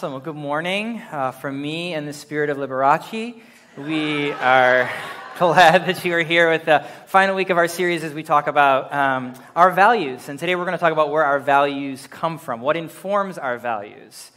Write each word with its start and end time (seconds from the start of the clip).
Awesome. 0.00 0.12
Well, 0.12 0.22
good 0.22 0.34
morning 0.34 1.02
uh, 1.12 1.30
from 1.30 1.60
me 1.60 1.92
and 1.92 2.08
the 2.08 2.14
spirit 2.14 2.48
of 2.48 2.56
Liberace. 2.56 3.38
We 3.76 4.32
are 4.32 4.90
glad 5.38 5.84
that 5.84 6.02
you 6.06 6.14
are 6.14 6.22
here 6.22 6.50
with 6.50 6.64
the 6.64 6.86
final 7.04 7.36
week 7.36 7.50
of 7.50 7.58
our 7.58 7.68
series 7.68 8.02
as 8.02 8.14
we 8.14 8.22
talk 8.22 8.46
about 8.46 8.90
um, 8.94 9.34
our 9.54 9.70
values. 9.70 10.30
And 10.30 10.38
today 10.38 10.56
we're 10.56 10.64
going 10.64 10.72
to 10.72 10.80
talk 10.80 10.94
about 10.94 11.10
where 11.10 11.26
our 11.26 11.38
values 11.38 12.06
come 12.06 12.38
from, 12.38 12.62
what 12.62 12.78
informs 12.78 13.36
our 13.36 13.58
values. 13.58 14.30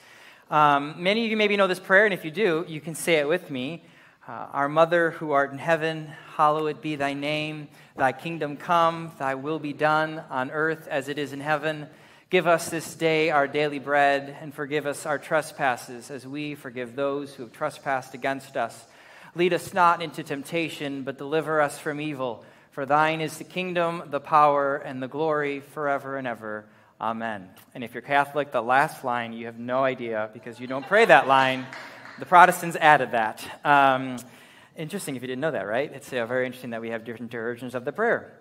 Um, 0.51 0.95
many 1.01 1.23
of 1.23 1.31
you 1.31 1.37
maybe 1.37 1.55
know 1.55 1.67
this 1.67 1.79
prayer, 1.79 2.03
and 2.03 2.13
if 2.13 2.25
you 2.25 2.31
do, 2.31 2.65
you 2.67 2.81
can 2.81 2.93
say 2.93 3.13
it 3.19 3.27
with 3.29 3.49
me. 3.49 3.85
Uh, 4.27 4.47
our 4.51 4.67
mother 4.67 5.11
who 5.11 5.31
art 5.31 5.53
in 5.53 5.59
heaven, 5.59 6.11
hallowed 6.35 6.81
be 6.81 6.97
thy 6.97 7.13
name. 7.13 7.69
Thy 7.95 8.11
kingdom 8.11 8.57
come, 8.57 9.13
thy 9.17 9.35
will 9.35 9.59
be 9.59 9.71
done 9.71 10.23
on 10.29 10.51
earth 10.51 10.89
as 10.89 11.07
it 11.07 11.17
is 11.17 11.31
in 11.31 11.39
heaven. 11.39 11.87
Give 12.33 12.47
us 12.47 12.67
this 12.67 12.95
day 12.95 13.29
our 13.29 13.47
daily 13.47 13.77
bread, 13.77 14.35
and 14.41 14.55
forgive 14.55 14.87
us 14.87 15.05
our 15.05 15.19
trespasses, 15.19 16.09
as 16.09 16.25
we 16.25 16.55
forgive 16.55 16.95
those 16.95 17.31
who 17.31 17.43
have 17.43 17.51
trespassed 17.51 18.15
against 18.15 18.57
us. 18.57 18.87
Lead 19.35 19.53
us 19.53 19.71
not 19.71 20.01
into 20.01 20.23
temptation, 20.23 21.03
but 21.03 21.19
deliver 21.19 21.61
us 21.61 21.77
from 21.77 22.01
evil. 22.01 22.43
For 22.71 22.87
thine 22.87 23.21
is 23.21 23.37
the 23.37 23.43
kingdom, 23.43 24.01
the 24.07 24.19
power, 24.19 24.77
and 24.77 24.99
the 24.99 25.07
glory 25.07 25.59
forever 25.59 26.17
and 26.17 26.25
ever. 26.25 26.65
Amen. 26.99 27.51
And 27.75 27.83
if 27.83 27.93
you're 27.93 28.01
Catholic, 28.01 28.51
the 28.51 28.63
last 28.63 29.03
line, 29.03 29.33
you 29.33 29.45
have 29.45 29.59
no 29.59 29.83
idea 29.83 30.31
because 30.33 30.59
you 30.59 30.65
don't 30.65 30.87
pray 30.87 31.05
that 31.05 31.27
line. 31.27 31.67
The 32.17 32.25
Protestants 32.25 32.75
added 32.77 33.11
that. 33.11 33.45
Um, 33.63 34.17
interesting 34.75 35.15
if 35.15 35.21
you 35.21 35.27
didn't 35.27 35.41
know 35.41 35.51
that, 35.51 35.67
right? 35.67 35.91
It's 35.93 36.11
uh, 36.11 36.25
very 36.25 36.47
interesting 36.47 36.71
that 36.71 36.81
we 36.81 36.89
have 36.89 37.05
different 37.05 37.31
versions 37.31 37.75
of 37.75 37.85
the 37.85 37.91
prayer. 37.91 38.33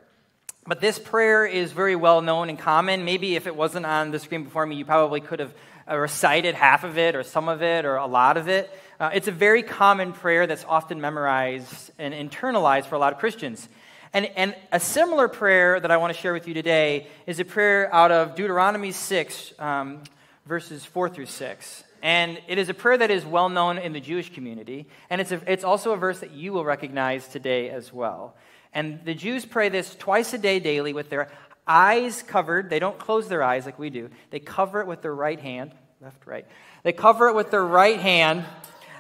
But 0.64 0.80
this 0.80 0.96
prayer 0.96 1.44
is 1.44 1.72
very 1.72 1.96
well 1.96 2.22
known 2.22 2.48
and 2.48 2.56
common. 2.56 3.05
Maybe 3.05 3.34
if 3.34 3.48
it 3.48 3.56
wasn't 3.56 3.84
on 3.84 4.12
the 4.12 4.20
screen 4.20 4.44
before 4.44 4.64
me, 4.64 4.77
you 4.77 4.84
probably 4.84 5.20
could 5.20 5.41
have 5.41 5.52
uh, 5.91 5.96
recited 5.96 6.55
half 6.55 6.84
of 6.84 6.98
it 6.98 7.16
or 7.16 7.24
some 7.24 7.48
of 7.48 7.62
it 7.62 7.84
or 7.84 7.96
a 7.96 8.06
lot 8.06 8.36
of 8.36 8.48
it. 8.48 8.70
Uh, 9.00 9.10
it's 9.12 9.27
a 9.27 9.33
very 9.33 9.64
common 9.64 10.12
prayer 10.12 10.46
that's 10.46 10.64
often 10.64 11.00
memorized 11.00 11.90
and 11.98 12.14
internalized 12.14 12.84
for 12.86 12.94
a 12.94 12.98
lot 12.98 13.12
of 13.12 13.18
Christians. 13.18 13.68
And, 14.12 14.27
and 14.36 14.55
a 14.70 14.78
similar 14.78 15.27
prayer 15.27 15.80
that 15.80 15.90
I 15.90 15.96
want 15.96 16.14
to 16.14 16.20
share 16.20 16.33
with 16.33 16.46
you 16.46 16.55
today 16.55 17.08
is 17.27 17.40
a 17.40 17.44
prayer 17.44 17.92
out 17.92 18.12
of 18.12 18.36
Deuteronomy 18.36 18.92
6, 18.92 19.55
um, 19.58 20.02
verses 20.46 20.84
4 20.84 21.08
through 21.08 21.27
6. 21.27 21.84
And 22.02 22.40
it 22.46 22.58
is 22.58 22.68
a 22.68 22.74
prayer 22.74 22.98
that 22.98 23.10
is 23.10 23.24
well 23.24 23.48
known 23.48 23.78
in 23.78 23.92
the 23.92 24.00
Jewish 24.00 24.33
community. 24.33 24.86
And 25.10 25.20
it's, 25.20 25.33
a, 25.33 25.40
it's 25.50 25.64
also 25.64 25.92
a 25.92 25.96
verse 25.96 26.20
that 26.20 26.30
you 26.30 26.52
will 26.52 26.64
recognize 26.64 27.27
today 27.27 27.70
as 27.70 27.92
well. 27.92 28.36
And 28.73 29.05
the 29.05 29.15
Jews 29.15 29.45
pray 29.45 29.69
this 29.69 29.95
twice 29.95 30.33
a 30.33 30.39
day 30.39 30.61
daily 30.61 30.92
with 30.92 31.11
their 31.11 31.31
eyes 31.67 32.23
covered. 32.23 32.70
They 32.70 32.79
don't 32.79 32.98
close 32.98 33.29
their 33.29 33.42
eyes 33.42 33.67
like 33.67 33.79
we 33.79 33.91
do, 33.91 34.11
they 34.31 34.41
cover 34.41 34.81
it 34.81 34.87
with 34.87 35.02
their 35.02 35.14
right 35.14 35.39
hand, 35.39 35.73
left, 36.01 36.27
right. 36.27 36.46
They 36.83 36.92
cover 36.92 37.29
it 37.29 37.35
with 37.35 37.51
their 37.51 37.64
right 37.64 37.98
hand. 37.98 38.45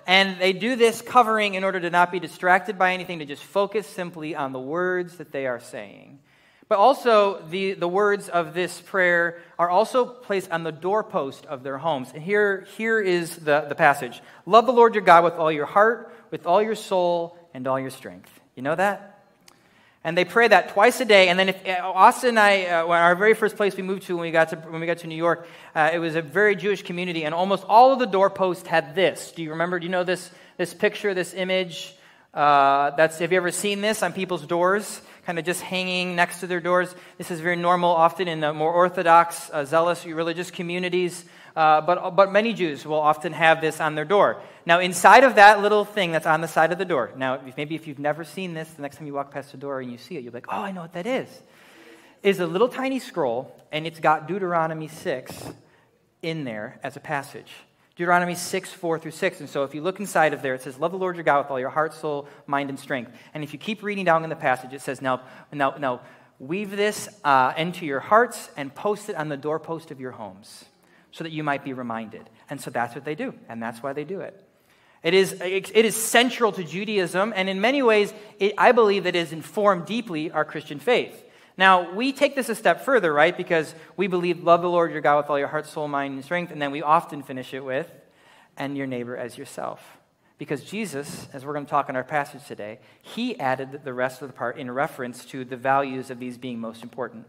And 0.04 0.40
they 0.40 0.52
do 0.52 0.74
this 0.74 1.00
covering 1.00 1.54
in 1.54 1.62
order 1.62 1.78
to 1.78 1.88
not 1.88 2.10
be 2.10 2.18
distracted 2.18 2.76
by 2.76 2.92
anything, 2.92 3.20
to 3.20 3.24
just 3.24 3.44
focus 3.44 3.86
simply 3.86 4.34
on 4.34 4.52
the 4.52 4.58
words 4.58 5.18
that 5.18 5.30
they 5.30 5.46
are 5.46 5.60
saying. 5.60 6.18
But 6.68 6.78
also, 6.78 7.42
the, 7.50 7.74
the 7.74 7.86
words 7.86 8.28
of 8.28 8.54
this 8.54 8.80
prayer 8.80 9.42
are 9.58 9.68
also 9.68 10.06
placed 10.06 10.50
on 10.50 10.64
the 10.64 10.72
doorpost 10.72 11.46
of 11.46 11.62
their 11.62 11.78
homes. 11.78 12.10
And 12.14 12.22
here, 12.22 12.66
here 12.76 12.98
is 13.00 13.36
the, 13.36 13.66
the 13.68 13.74
passage 13.74 14.20
Love 14.46 14.66
the 14.66 14.72
Lord 14.72 14.94
your 14.94 15.04
God 15.04 15.22
with 15.22 15.34
all 15.34 15.52
your 15.52 15.66
heart, 15.66 16.12
with 16.30 16.46
all 16.46 16.62
your 16.62 16.74
soul, 16.74 17.36
and 17.54 17.66
all 17.68 17.78
your 17.78 17.90
strength. 17.90 18.30
You 18.56 18.62
know 18.62 18.74
that? 18.74 19.11
And 20.04 20.18
they 20.18 20.24
pray 20.24 20.48
that 20.48 20.70
twice 20.70 21.00
a 21.00 21.04
day. 21.04 21.28
And 21.28 21.38
then 21.38 21.48
if 21.48 21.66
uh, 21.66 21.80
Austin 21.82 22.30
and 22.30 22.38
I, 22.40 22.66
uh, 22.66 22.86
our 22.86 23.14
very 23.14 23.34
first 23.34 23.56
place 23.56 23.76
we 23.76 23.84
moved 23.84 24.02
to 24.04 24.16
when 24.16 24.22
we 24.22 24.32
got 24.32 24.48
to, 24.48 24.56
when 24.56 24.80
we 24.80 24.86
got 24.86 24.98
to 24.98 25.06
New 25.06 25.16
York, 25.16 25.46
uh, 25.74 25.90
it 25.92 26.00
was 26.00 26.16
a 26.16 26.22
very 26.22 26.56
Jewish 26.56 26.82
community, 26.82 27.24
and 27.24 27.34
almost 27.34 27.64
all 27.68 27.92
of 27.92 27.98
the 28.00 28.06
doorposts 28.06 28.66
had 28.66 28.94
this. 28.96 29.32
Do 29.32 29.42
you 29.42 29.50
remember? 29.50 29.78
Do 29.78 29.86
you 29.86 29.92
know 29.92 30.04
this, 30.04 30.30
this 30.56 30.74
picture, 30.74 31.14
this 31.14 31.34
image? 31.34 31.94
Uh, 32.34 32.90
that's, 32.96 33.18
have 33.18 33.30
you 33.30 33.36
ever 33.36 33.52
seen 33.52 33.80
this 33.80 34.02
on 34.02 34.12
people's 34.12 34.44
doors? 34.46 35.02
Kind 35.24 35.38
of 35.38 35.44
just 35.44 35.60
hanging 35.60 36.16
next 36.16 36.40
to 36.40 36.46
their 36.46 36.60
doors. 36.60 36.94
This 37.16 37.30
is 37.30 37.40
very 37.40 37.56
normal, 37.56 37.90
often 37.90 38.26
in 38.26 38.40
the 38.40 38.52
more 38.52 38.72
Orthodox, 38.72 39.50
uh, 39.52 39.64
zealous 39.64 40.04
religious 40.04 40.50
communities. 40.50 41.24
Uh, 41.54 41.80
but, 41.82 42.16
but 42.16 42.32
many 42.32 42.54
Jews 42.54 42.86
will 42.86 43.00
often 43.00 43.32
have 43.32 43.60
this 43.60 43.80
on 43.80 43.94
their 43.94 44.04
door. 44.04 44.40
Now, 44.64 44.80
inside 44.80 45.24
of 45.24 45.34
that 45.34 45.60
little 45.60 45.84
thing 45.84 46.12
that's 46.12 46.26
on 46.26 46.40
the 46.40 46.48
side 46.48 46.72
of 46.72 46.78
the 46.78 46.84
door, 46.84 47.12
now, 47.16 47.40
maybe 47.56 47.74
if 47.74 47.86
you've 47.86 47.98
never 47.98 48.24
seen 48.24 48.54
this, 48.54 48.70
the 48.70 48.82
next 48.82 48.96
time 48.96 49.06
you 49.06 49.14
walk 49.14 49.30
past 49.30 49.52
the 49.52 49.58
door 49.58 49.80
and 49.80 49.92
you 49.92 49.98
see 49.98 50.16
it, 50.16 50.22
you'll 50.22 50.32
be 50.32 50.38
like, 50.38 50.46
oh, 50.48 50.62
I 50.62 50.72
know 50.72 50.80
what 50.80 50.94
that 50.94 51.06
is. 51.06 51.28
Is 52.22 52.40
a 52.40 52.46
little 52.46 52.68
tiny 52.68 53.00
scroll, 53.00 53.54
and 53.70 53.86
it's 53.86 54.00
got 54.00 54.28
Deuteronomy 54.28 54.88
6 54.88 55.52
in 56.22 56.44
there 56.44 56.78
as 56.82 56.96
a 56.96 57.00
passage. 57.00 57.52
Deuteronomy 58.02 58.34
6, 58.34 58.72
4 58.72 58.98
through 58.98 59.12
6. 59.12 59.38
And 59.38 59.48
so 59.48 59.62
if 59.62 59.76
you 59.76 59.80
look 59.80 60.00
inside 60.00 60.32
of 60.32 60.42
there, 60.42 60.54
it 60.54 60.62
says, 60.62 60.76
Love 60.76 60.90
the 60.90 60.98
Lord 60.98 61.14
your 61.14 61.22
God 61.22 61.44
with 61.44 61.52
all 61.52 61.60
your 61.60 61.70
heart, 61.70 61.94
soul, 61.94 62.26
mind, 62.48 62.68
and 62.68 62.76
strength. 62.76 63.12
And 63.32 63.44
if 63.44 63.52
you 63.52 63.60
keep 63.60 63.80
reading 63.80 64.04
down 64.04 64.24
in 64.24 64.28
the 64.28 64.34
passage, 64.34 64.72
it 64.72 64.80
says, 64.80 65.00
Now, 65.00 65.20
now, 65.52 65.76
now 65.78 66.00
weave 66.40 66.72
this 66.72 67.08
uh, 67.22 67.52
into 67.56 67.86
your 67.86 68.00
hearts 68.00 68.50
and 68.56 68.74
post 68.74 69.08
it 69.08 69.14
on 69.14 69.28
the 69.28 69.36
doorpost 69.36 69.92
of 69.92 70.00
your 70.00 70.10
homes 70.10 70.64
so 71.12 71.22
that 71.22 71.30
you 71.30 71.44
might 71.44 71.62
be 71.62 71.74
reminded. 71.74 72.28
And 72.50 72.60
so 72.60 72.72
that's 72.72 72.92
what 72.92 73.04
they 73.04 73.14
do, 73.14 73.34
and 73.48 73.62
that's 73.62 73.84
why 73.84 73.92
they 73.92 74.02
do 74.02 74.18
it. 74.18 74.44
It 75.04 75.14
is, 75.14 75.40
it 75.40 75.84
is 75.84 75.94
central 75.94 76.50
to 76.50 76.64
Judaism, 76.64 77.32
and 77.36 77.48
in 77.48 77.60
many 77.60 77.84
ways, 77.84 78.12
it, 78.40 78.54
I 78.58 78.72
believe 78.72 79.04
that 79.04 79.14
it 79.14 79.20
has 79.20 79.32
informed 79.32 79.86
deeply 79.86 80.32
our 80.32 80.44
Christian 80.44 80.80
faith. 80.80 81.22
Now, 81.56 81.92
we 81.92 82.12
take 82.12 82.34
this 82.34 82.48
a 82.48 82.54
step 82.54 82.84
further, 82.84 83.12
right? 83.12 83.36
Because 83.36 83.74
we 83.96 84.06
believe, 84.06 84.42
love 84.42 84.62
the 84.62 84.70
Lord 84.70 84.90
your 84.90 85.00
God 85.00 85.18
with 85.18 85.30
all 85.30 85.38
your 85.38 85.48
heart, 85.48 85.66
soul, 85.66 85.88
mind, 85.88 86.14
and 86.14 86.24
strength, 86.24 86.50
and 86.50 86.60
then 86.60 86.70
we 86.70 86.82
often 86.82 87.22
finish 87.22 87.52
it 87.52 87.64
with, 87.64 87.90
and 88.56 88.76
your 88.76 88.86
neighbor 88.86 89.16
as 89.16 89.36
yourself. 89.36 89.98
Because 90.38 90.64
Jesus, 90.64 91.28
as 91.32 91.44
we're 91.44 91.52
going 91.52 91.66
to 91.66 91.70
talk 91.70 91.88
in 91.88 91.96
our 91.96 92.04
passage 92.04 92.44
today, 92.46 92.80
he 93.00 93.38
added 93.38 93.82
the 93.84 93.92
rest 93.92 94.22
of 94.22 94.28
the 94.28 94.34
part 94.34 94.58
in 94.58 94.70
reference 94.70 95.24
to 95.26 95.44
the 95.44 95.56
values 95.56 96.10
of 96.10 96.18
these 96.18 96.38
being 96.38 96.58
most 96.58 96.82
important. 96.82 97.26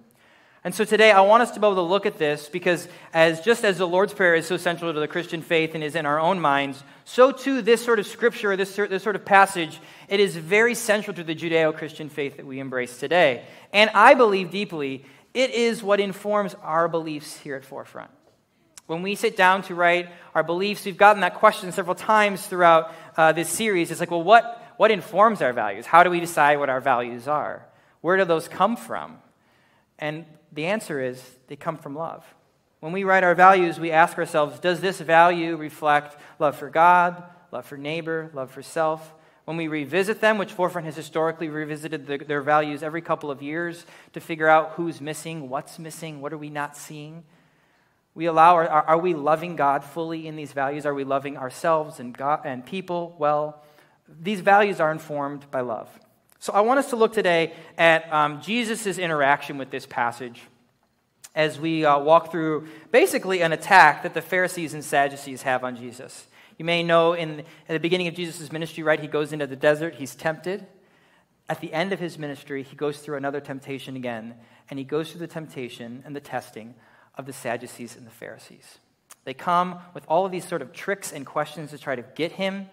And 0.65 0.73
so 0.73 0.85
today 0.85 1.11
I 1.11 1.21
want 1.21 1.43
us 1.43 1.51
to 1.51 1.59
be 1.59 1.67
able 1.67 1.75
to 1.75 1.81
look 1.81 2.05
at 2.05 2.17
this 2.17 2.47
because 2.47 2.87
as 3.13 3.41
just 3.41 3.65
as 3.65 3.77
the 3.77 3.87
Lord's 3.87 4.13
Prayer 4.13 4.33
is 4.33 4.47
so 4.47 4.55
central 4.55 4.93
to 4.93 4.99
the 4.99 5.09
Christian 5.09 5.41
faith 5.41 5.75
and 5.75 5.83
is 5.83 5.95
in 5.95 6.05
our 6.05 6.19
own 6.19 6.39
minds, 6.39 6.81
so 7.03 7.33
too 7.33 7.61
this 7.61 7.83
sort 7.83 7.99
of 7.99 8.07
scripture, 8.07 8.55
this, 8.55 8.73
this 8.75 9.03
sort 9.03 9.17
of 9.17 9.25
passage, 9.25 9.81
it 10.07 10.21
is 10.21 10.37
very 10.37 10.73
central 10.73 11.13
to 11.15 11.23
the 11.23 11.35
Judeo-Christian 11.35 12.07
faith 12.07 12.37
that 12.37 12.45
we 12.45 12.59
embrace 12.59 12.97
today. 12.97 13.43
And 13.73 13.89
I 13.93 14.13
believe 14.13 14.51
deeply 14.51 15.03
it 15.33 15.51
is 15.51 15.83
what 15.83 15.99
informs 15.99 16.55
our 16.61 16.87
beliefs 16.87 17.37
here 17.37 17.55
at 17.55 17.65
Forefront. 17.65 18.11
When 18.87 19.01
we 19.01 19.15
sit 19.15 19.35
down 19.35 19.63
to 19.63 19.75
write 19.75 20.09
our 20.33 20.43
beliefs, 20.43 20.85
we've 20.85 20.97
gotten 20.97 21.21
that 21.21 21.35
question 21.35 21.73
several 21.73 21.95
times 21.95 22.45
throughout 22.45 22.93
uh, 23.17 23.33
this 23.33 23.49
series. 23.49 23.91
It's 23.91 23.99
like, 23.99 24.11
well, 24.11 24.23
what, 24.23 24.63
what 24.77 24.91
informs 24.91 25.41
our 25.41 25.51
values? 25.51 25.85
How 25.85 26.03
do 26.03 26.09
we 26.09 26.21
decide 26.21 26.57
what 26.59 26.69
our 26.69 26.81
values 26.81 27.27
are? 27.27 27.65
Where 27.99 28.15
do 28.15 28.23
those 28.23 28.47
come 28.47 28.77
from? 28.77 29.17
And 30.03 30.25
the 30.51 30.65
answer 30.65 31.01
is 31.01 31.23
they 31.47 31.55
come 31.55 31.77
from 31.77 31.95
love. 31.95 32.25
When 32.81 32.91
we 32.91 33.05
write 33.05 33.23
our 33.23 33.35
values, 33.35 33.79
we 33.79 33.91
ask 33.91 34.17
ourselves 34.17 34.59
does 34.59 34.81
this 34.81 34.99
value 34.99 35.55
reflect 35.55 36.17
love 36.39 36.57
for 36.57 36.69
God, 36.69 37.23
love 37.53 37.65
for 37.65 37.77
neighbor, 37.77 38.29
love 38.33 38.51
for 38.51 38.61
self? 38.61 39.13
When 39.45 39.55
we 39.55 39.69
revisit 39.69 40.19
them, 40.19 40.37
which 40.37 40.51
Forefront 40.51 40.83
has 40.87 40.97
historically 40.97 41.47
revisited 41.47 42.05
the, 42.05 42.17
their 42.17 42.41
values 42.41 42.83
every 42.83 43.01
couple 43.01 43.31
of 43.31 43.41
years 43.41 43.85
to 44.11 44.19
figure 44.19 44.49
out 44.49 44.71
who's 44.71 44.99
missing, 44.99 45.47
what's 45.47 45.79
missing, 45.79 46.19
what 46.19 46.33
are 46.33 46.37
we 46.37 46.49
not 46.49 46.75
seeing, 46.75 47.23
we 48.13 48.25
allow, 48.25 48.57
are, 48.57 48.67
are 48.67 48.97
we 48.97 49.13
loving 49.13 49.55
God 49.55 49.85
fully 49.85 50.27
in 50.27 50.35
these 50.35 50.51
values? 50.51 50.85
Are 50.85 50.93
we 50.93 51.05
loving 51.05 51.37
ourselves 51.37 52.01
and, 52.01 52.15
God, 52.15 52.41
and 52.43 52.65
people 52.65 53.15
well? 53.17 53.63
These 54.21 54.41
values 54.41 54.81
are 54.81 54.91
informed 54.91 55.49
by 55.49 55.61
love. 55.61 55.87
So 56.43 56.51
I 56.51 56.59
want 56.59 56.77
us 56.77 56.89
to 56.89 56.97
look 56.97 57.13
today 57.13 57.53
at 57.77 58.11
um, 58.11 58.41
Jesus' 58.41 58.97
interaction 58.97 59.57
with 59.57 59.69
this 59.69 59.85
passage 59.85 60.41
as 61.33 61.57
we 61.57 61.85
uh, 61.85 61.97
walk 61.99 62.31
through 62.31 62.67
basically 62.91 63.41
an 63.41 63.53
attack 63.53 64.03
that 64.03 64.13
the 64.13 64.21
Pharisees 64.21 64.73
and 64.73 64.83
Sadducees 64.83 65.43
have 65.43 65.63
on 65.63 65.77
Jesus. 65.77 66.27
You 66.57 66.65
may 66.65 66.83
know 66.83 67.13
in 67.13 67.39
at 67.39 67.69
the 67.69 67.79
beginning 67.79 68.09
of 68.09 68.13
Jesus' 68.13 68.51
ministry, 68.51 68.83
right, 68.83 68.99
he 68.99 69.07
goes 69.07 69.31
into 69.31 69.47
the 69.47 69.55
desert, 69.55 69.95
he's 69.95 70.15
tempted. 70.15 70.67
at 71.47 71.61
the 71.61 71.71
end 71.71 71.93
of 71.93 72.01
his 72.01 72.19
ministry, 72.19 72.61
he 72.61 72.75
goes 72.75 72.99
through 72.99 73.15
another 73.15 73.39
temptation 73.39 73.95
again, 73.95 74.35
and 74.69 74.77
he 74.77 74.83
goes 74.83 75.11
through 75.11 75.21
the 75.21 75.27
temptation 75.27 76.03
and 76.05 76.13
the 76.13 76.19
testing 76.19 76.75
of 77.15 77.25
the 77.25 77.31
Sadducees 77.31 77.95
and 77.95 78.05
the 78.05 78.11
Pharisees. 78.11 78.79
They 79.23 79.33
come 79.33 79.79
with 79.93 80.03
all 80.09 80.25
of 80.25 80.33
these 80.33 80.45
sort 80.45 80.61
of 80.61 80.73
tricks 80.73 81.13
and 81.13 81.25
questions 81.25 81.69
to 81.69 81.77
try 81.77 81.95
to 81.95 82.03
get 82.15 82.33
him, 82.33 82.67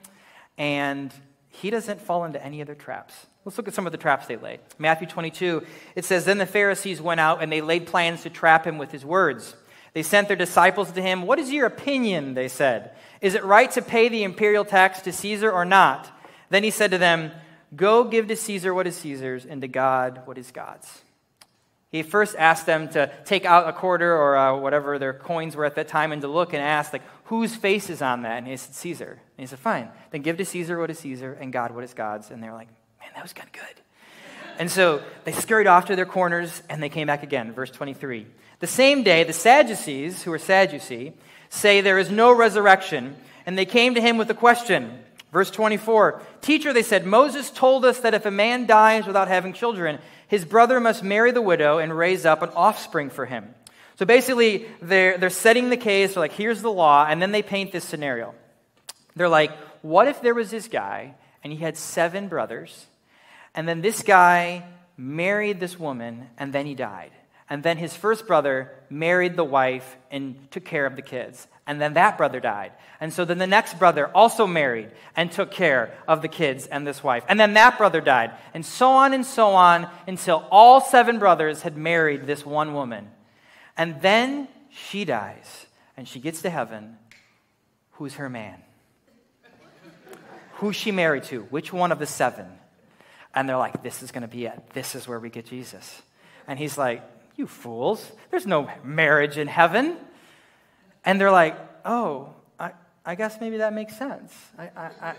and 0.58 1.14
he 1.48 1.70
doesn't 1.70 2.00
fall 2.00 2.24
into 2.24 2.44
any 2.44 2.60
of 2.60 2.66
their 2.66 2.74
traps. 2.74 3.26
Let's 3.44 3.56
look 3.56 3.68
at 3.68 3.74
some 3.74 3.86
of 3.86 3.92
the 3.92 3.98
traps 3.98 4.26
they 4.26 4.36
laid. 4.36 4.60
Matthew 4.78 5.06
22, 5.06 5.64
it 5.96 6.04
says, 6.04 6.24
Then 6.24 6.38
the 6.38 6.46
Pharisees 6.46 7.00
went 7.00 7.20
out 7.20 7.42
and 7.42 7.50
they 7.50 7.62
laid 7.62 7.86
plans 7.86 8.22
to 8.22 8.30
trap 8.30 8.66
him 8.66 8.76
with 8.76 8.92
his 8.92 9.04
words. 9.04 9.56
They 9.92 10.02
sent 10.02 10.28
their 10.28 10.36
disciples 10.36 10.92
to 10.92 11.02
him. 11.02 11.22
What 11.22 11.38
is 11.38 11.50
your 11.50 11.66
opinion? 11.66 12.34
They 12.34 12.48
said. 12.48 12.94
Is 13.20 13.34
it 13.34 13.44
right 13.44 13.70
to 13.72 13.82
pay 13.82 14.08
the 14.08 14.24
imperial 14.24 14.64
tax 14.64 15.00
to 15.02 15.12
Caesar 15.12 15.50
or 15.50 15.64
not? 15.64 16.10
Then 16.50 16.62
he 16.62 16.70
said 16.70 16.90
to 16.90 16.98
them, 16.98 17.32
Go 17.74 18.04
give 18.04 18.28
to 18.28 18.36
Caesar 18.36 18.74
what 18.74 18.86
is 18.86 18.96
Caesar's, 18.96 19.46
and 19.46 19.62
to 19.62 19.68
God 19.68 20.22
what 20.26 20.38
is 20.38 20.50
God's. 20.50 21.02
He 21.90 22.02
first 22.02 22.36
asked 22.36 22.66
them 22.66 22.88
to 22.90 23.10
take 23.24 23.44
out 23.44 23.68
a 23.68 23.72
quarter 23.72 24.16
or 24.16 24.36
uh, 24.36 24.56
whatever 24.56 24.98
their 24.98 25.12
coins 25.12 25.56
were 25.56 25.64
at 25.64 25.74
that 25.74 25.88
time 25.88 26.12
and 26.12 26.22
to 26.22 26.28
look 26.28 26.52
and 26.52 26.62
ask, 26.62 26.92
like, 26.92 27.02
whose 27.24 27.54
face 27.56 27.90
is 27.90 28.00
on 28.00 28.22
that? 28.22 28.38
And 28.38 28.46
he 28.46 28.56
said, 28.56 28.74
Caesar. 28.74 29.10
And 29.10 29.42
he 29.42 29.46
said, 29.46 29.58
fine. 29.58 29.88
Then 30.10 30.22
give 30.22 30.36
to 30.36 30.44
Caesar 30.44 30.78
what 30.78 30.90
is 30.90 31.00
Caesar 31.00 31.32
and 31.40 31.52
God 31.52 31.72
what 31.72 31.82
is 31.82 31.94
God's. 31.94 32.30
And 32.30 32.40
they're 32.40 32.52
like, 32.52 32.68
man, 33.10 33.16
that 33.16 33.22
was 33.22 33.32
kind 33.32 33.48
of 33.48 33.52
good. 33.52 33.82
And 34.58 34.70
so 34.70 35.02
they 35.24 35.32
scurried 35.32 35.66
off 35.66 35.86
to 35.86 35.96
their 35.96 36.06
corners 36.06 36.62
and 36.68 36.82
they 36.82 36.88
came 36.88 37.06
back 37.06 37.22
again. 37.22 37.52
Verse 37.52 37.70
23. 37.70 38.26
The 38.60 38.66
same 38.66 39.02
day, 39.02 39.24
the 39.24 39.32
Sadducees, 39.32 40.22
who 40.22 40.32
are 40.32 40.38
Sadducee, 40.38 41.14
say 41.48 41.80
there 41.80 41.98
is 41.98 42.10
no 42.10 42.32
resurrection, 42.32 43.16
and 43.46 43.56
they 43.56 43.64
came 43.64 43.94
to 43.94 44.00
him 44.00 44.18
with 44.18 44.30
a 44.30 44.34
question. 44.34 45.02
Verse 45.32 45.50
24 45.50 46.20
Teacher, 46.42 46.72
they 46.72 46.82
said, 46.82 47.06
Moses 47.06 47.50
told 47.50 47.84
us 47.84 48.00
that 48.00 48.14
if 48.14 48.26
a 48.26 48.30
man 48.30 48.66
dies 48.66 49.06
without 49.06 49.28
having 49.28 49.54
children, 49.54 49.98
his 50.28 50.44
brother 50.44 50.78
must 50.78 51.02
marry 51.02 51.32
the 51.32 51.42
widow 51.42 51.78
and 51.78 51.96
raise 51.96 52.26
up 52.26 52.42
an 52.42 52.50
offspring 52.50 53.08
for 53.08 53.24
him. 53.24 53.54
So 53.96 54.04
basically, 54.04 54.66
they're, 54.82 55.16
they're 55.16 55.30
setting 55.30 55.70
the 55.70 55.76
case, 55.76 56.14
they're 56.14 56.22
like, 56.22 56.32
here's 56.32 56.62
the 56.62 56.70
law, 56.70 57.06
and 57.08 57.20
then 57.20 57.32
they 57.32 57.42
paint 57.42 57.72
this 57.72 57.84
scenario. 57.84 58.34
They're 59.16 59.28
like, 59.28 59.52
what 59.82 60.06
if 60.06 60.20
there 60.20 60.34
was 60.34 60.50
this 60.50 60.68
guy 60.68 61.14
and 61.42 61.52
he 61.52 61.58
had 61.58 61.76
seven 61.76 62.28
brothers, 62.28 62.86
and 63.54 63.68
then 63.68 63.80
this 63.80 64.02
guy 64.02 64.64
married 64.96 65.60
this 65.60 65.78
woman, 65.78 66.28
and 66.38 66.52
then 66.52 66.66
he 66.66 66.74
died? 66.74 67.12
And 67.50 67.64
then 67.64 67.78
his 67.78 67.96
first 67.96 68.28
brother 68.28 68.70
married 68.88 69.34
the 69.34 69.44
wife 69.44 69.96
and 70.12 70.36
took 70.52 70.64
care 70.64 70.86
of 70.86 70.94
the 70.94 71.02
kids. 71.02 71.48
And 71.66 71.80
then 71.80 71.94
that 71.94 72.16
brother 72.16 72.38
died. 72.38 72.70
And 73.00 73.12
so 73.12 73.24
then 73.24 73.38
the 73.38 73.46
next 73.46 73.76
brother 73.76 74.06
also 74.06 74.46
married 74.46 74.90
and 75.16 75.32
took 75.32 75.50
care 75.50 75.92
of 76.06 76.22
the 76.22 76.28
kids 76.28 76.66
and 76.66 76.86
this 76.86 77.02
wife. 77.02 77.24
And 77.28 77.40
then 77.40 77.54
that 77.54 77.76
brother 77.76 78.00
died. 78.00 78.30
And 78.54 78.64
so 78.64 78.90
on 78.90 79.12
and 79.12 79.26
so 79.26 79.48
on 79.48 79.88
until 80.06 80.46
all 80.50 80.80
seven 80.80 81.18
brothers 81.18 81.62
had 81.62 81.76
married 81.76 82.26
this 82.26 82.46
one 82.46 82.72
woman. 82.72 83.10
And 83.76 84.00
then 84.00 84.46
she 84.70 85.04
dies 85.04 85.66
and 85.96 86.06
she 86.06 86.20
gets 86.20 86.42
to 86.42 86.50
heaven. 86.50 86.98
Who's 87.92 88.14
her 88.14 88.28
man? 88.28 88.62
Who's 90.54 90.76
she 90.76 90.92
married 90.92 91.24
to? 91.24 91.42
Which 91.44 91.72
one 91.72 91.90
of 91.90 91.98
the 91.98 92.06
seven? 92.06 92.46
And 93.34 93.48
they're 93.48 93.56
like, 93.56 93.82
this 93.82 94.02
is 94.02 94.10
going 94.10 94.22
to 94.22 94.28
be 94.28 94.46
it. 94.46 94.60
This 94.72 94.94
is 94.94 95.06
where 95.06 95.20
we 95.20 95.30
get 95.30 95.46
Jesus. 95.46 96.02
And 96.46 96.58
he's 96.58 96.76
like, 96.76 97.02
you 97.36 97.46
fools, 97.46 98.10
there's 98.30 98.46
no 98.46 98.68
marriage 98.84 99.38
in 99.38 99.48
heaven. 99.48 99.96
And 101.04 101.20
they're 101.20 101.30
like, 101.30 101.56
oh, 101.84 102.34
I, 102.58 102.72
I 103.04 103.14
guess 103.14 103.40
maybe 103.40 103.58
that 103.58 103.72
makes 103.72 103.96
sense. 103.96 104.34
I, 104.58 104.70
I, 104.76 104.90
I. 105.00 105.14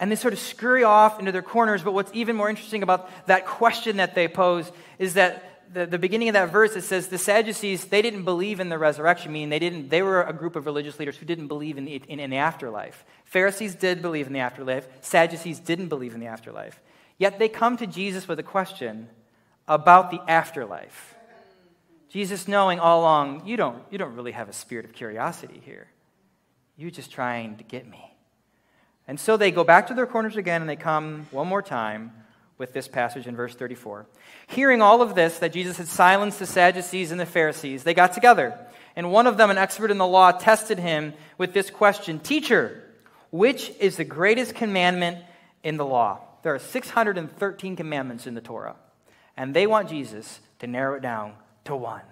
And 0.00 0.10
they 0.10 0.16
sort 0.16 0.32
of 0.32 0.38
scurry 0.38 0.82
off 0.82 1.18
into 1.18 1.30
their 1.30 1.42
corners. 1.42 1.82
But 1.82 1.92
what's 1.92 2.10
even 2.14 2.34
more 2.34 2.48
interesting 2.48 2.82
about 2.82 3.10
that 3.26 3.46
question 3.46 3.98
that 3.98 4.14
they 4.14 4.28
pose 4.28 4.70
is 4.98 5.14
that 5.14 5.44
the, 5.72 5.86
the 5.86 5.98
beginning 5.98 6.28
of 6.28 6.32
that 6.32 6.50
verse, 6.50 6.74
it 6.74 6.82
says 6.82 7.08
the 7.08 7.18
Sadducees, 7.18 7.84
they 7.84 8.02
didn't 8.02 8.24
believe 8.24 8.60
in 8.60 8.70
the 8.70 8.78
resurrection, 8.78 9.32
meaning 9.32 9.50
they, 9.50 9.58
didn't, 9.58 9.88
they 9.88 10.02
were 10.02 10.22
a 10.22 10.32
group 10.32 10.56
of 10.56 10.66
religious 10.66 10.98
leaders 10.98 11.16
who 11.16 11.26
didn't 11.26 11.46
believe 11.46 11.78
in 11.78 11.84
the, 11.84 12.02
in, 12.08 12.18
in 12.18 12.30
the 12.30 12.38
afterlife. 12.38 13.04
Pharisees 13.24 13.74
did 13.74 14.02
believe 14.02 14.26
in 14.26 14.32
the 14.32 14.40
afterlife, 14.40 14.88
Sadducees 15.00 15.60
didn't 15.60 15.88
believe 15.88 16.14
in 16.14 16.20
the 16.20 16.26
afterlife. 16.26 16.80
Yet 17.20 17.38
they 17.38 17.50
come 17.50 17.76
to 17.76 17.86
Jesus 17.86 18.26
with 18.26 18.38
a 18.38 18.42
question 18.42 19.06
about 19.68 20.10
the 20.10 20.22
afterlife. 20.26 21.14
Jesus 22.08 22.48
knowing 22.48 22.80
all 22.80 23.02
along, 23.02 23.46
you 23.46 23.58
don't, 23.58 23.76
you 23.90 23.98
don't 23.98 24.14
really 24.14 24.32
have 24.32 24.48
a 24.48 24.54
spirit 24.54 24.86
of 24.86 24.94
curiosity 24.94 25.60
here. 25.62 25.86
You're 26.78 26.90
just 26.90 27.12
trying 27.12 27.58
to 27.58 27.62
get 27.62 27.86
me. 27.86 28.02
And 29.06 29.20
so 29.20 29.36
they 29.36 29.50
go 29.50 29.64
back 29.64 29.88
to 29.88 29.94
their 29.94 30.06
corners 30.06 30.38
again 30.38 30.62
and 30.62 30.68
they 30.68 30.76
come 30.76 31.26
one 31.30 31.46
more 31.46 31.60
time 31.60 32.10
with 32.56 32.72
this 32.72 32.88
passage 32.88 33.26
in 33.26 33.36
verse 33.36 33.54
34. 33.54 34.06
Hearing 34.46 34.80
all 34.80 35.02
of 35.02 35.14
this, 35.14 35.40
that 35.40 35.52
Jesus 35.52 35.76
had 35.76 35.88
silenced 35.88 36.38
the 36.38 36.46
Sadducees 36.46 37.10
and 37.10 37.20
the 37.20 37.26
Pharisees, 37.26 37.84
they 37.84 37.92
got 37.92 38.14
together. 38.14 38.58
And 38.96 39.12
one 39.12 39.26
of 39.26 39.36
them, 39.36 39.50
an 39.50 39.58
expert 39.58 39.90
in 39.90 39.98
the 39.98 40.06
law, 40.06 40.32
tested 40.32 40.78
him 40.78 41.12
with 41.36 41.52
this 41.52 41.68
question 41.68 42.18
Teacher, 42.18 42.82
which 43.30 43.70
is 43.78 43.98
the 43.98 44.04
greatest 44.04 44.54
commandment 44.54 45.18
in 45.62 45.76
the 45.76 45.84
law? 45.84 46.20
There 46.42 46.54
are 46.54 46.58
613 46.58 47.76
commandments 47.76 48.26
in 48.26 48.34
the 48.34 48.40
Torah. 48.40 48.76
And 49.36 49.54
they 49.54 49.66
want 49.66 49.88
Jesus 49.88 50.40
to 50.58 50.66
narrow 50.66 50.96
it 50.96 51.02
down 51.02 51.34
to 51.64 51.76
one. 51.76 52.02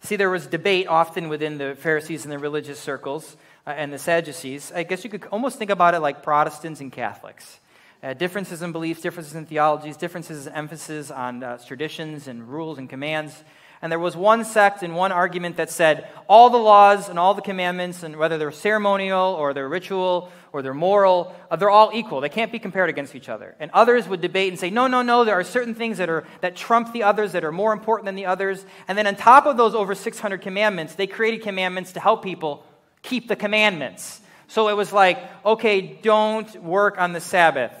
See, 0.00 0.16
there 0.16 0.28
was 0.28 0.46
debate 0.46 0.86
often 0.86 1.30
within 1.30 1.56
the 1.56 1.74
Pharisees 1.76 2.24
and 2.24 2.32
the 2.32 2.38
religious 2.38 2.78
circles 2.78 3.38
uh, 3.66 3.70
and 3.70 3.90
the 3.90 3.98
Sadducees. 3.98 4.70
I 4.74 4.82
guess 4.82 5.02
you 5.02 5.08
could 5.08 5.24
almost 5.32 5.56
think 5.56 5.70
about 5.70 5.94
it 5.94 6.00
like 6.00 6.22
Protestants 6.22 6.80
and 6.80 6.92
Catholics. 6.92 7.58
Uh, 8.02 8.12
differences 8.12 8.60
in 8.60 8.70
beliefs, 8.70 9.00
differences 9.00 9.34
in 9.34 9.46
theologies, 9.46 9.96
differences 9.96 10.46
in 10.46 10.52
emphasis 10.52 11.10
on 11.10 11.42
uh, 11.42 11.56
traditions 11.56 12.28
and 12.28 12.46
rules 12.46 12.76
and 12.76 12.90
commands. 12.90 13.44
And 13.82 13.92
there 13.92 13.98
was 13.98 14.16
one 14.16 14.44
sect 14.44 14.82
and 14.82 14.96
one 14.96 15.12
argument 15.12 15.56
that 15.58 15.70
said 15.70 16.08
all 16.28 16.48
the 16.48 16.58
laws 16.58 17.08
and 17.08 17.18
all 17.18 17.34
the 17.34 17.42
commandments, 17.42 18.02
and 18.02 18.16
whether 18.16 18.38
they're 18.38 18.52
ceremonial 18.52 19.34
or 19.34 19.52
they're 19.52 19.68
ritual 19.68 20.32
or 20.52 20.62
they're 20.62 20.72
moral, 20.72 21.34
uh, 21.50 21.56
they're 21.56 21.70
all 21.70 21.90
equal. 21.92 22.20
They 22.20 22.28
can't 22.28 22.52
be 22.52 22.58
compared 22.58 22.88
against 22.88 23.14
each 23.14 23.28
other. 23.28 23.54
And 23.60 23.70
others 23.72 24.08
would 24.08 24.20
debate 24.20 24.50
and 24.50 24.58
say, 24.58 24.70
no, 24.70 24.86
no, 24.86 25.02
no, 25.02 25.24
there 25.24 25.34
are 25.34 25.44
certain 25.44 25.74
things 25.74 25.98
that, 25.98 26.08
are, 26.08 26.24
that 26.40 26.56
trump 26.56 26.92
the 26.92 27.02
others, 27.02 27.32
that 27.32 27.44
are 27.44 27.52
more 27.52 27.72
important 27.72 28.06
than 28.06 28.14
the 28.14 28.26
others. 28.26 28.64
And 28.88 28.96
then 28.96 29.06
on 29.06 29.16
top 29.16 29.46
of 29.46 29.56
those 29.56 29.74
over 29.74 29.94
600 29.94 30.40
commandments, 30.40 30.94
they 30.94 31.06
created 31.06 31.42
commandments 31.42 31.92
to 31.92 32.00
help 32.00 32.22
people 32.22 32.64
keep 33.02 33.28
the 33.28 33.36
commandments. 33.36 34.20
So 34.48 34.68
it 34.68 34.76
was 34.76 34.92
like, 34.92 35.18
okay, 35.44 35.80
don't 35.80 36.62
work 36.62 36.98
on 36.98 37.12
the 37.12 37.20
Sabbath. 37.20 37.72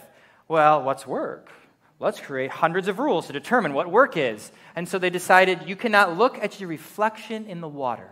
Well, 0.48 0.82
what's 0.82 1.06
work? 1.06 1.50
Let's 2.04 2.20
create 2.20 2.50
hundreds 2.50 2.86
of 2.86 2.98
rules 2.98 3.26
to 3.26 3.32
determine 3.32 3.72
what 3.72 3.90
work 3.90 4.16
is. 4.16 4.52
And 4.76 4.88
so 4.88 4.98
they 4.98 5.10
decided 5.10 5.66
you 5.66 5.76
cannot 5.76 6.18
look 6.18 6.38
at 6.38 6.60
your 6.60 6.68
reflection 6.68 7.46
in 7.46 7.60
the 7.60 7.68
water. 7.68 8.10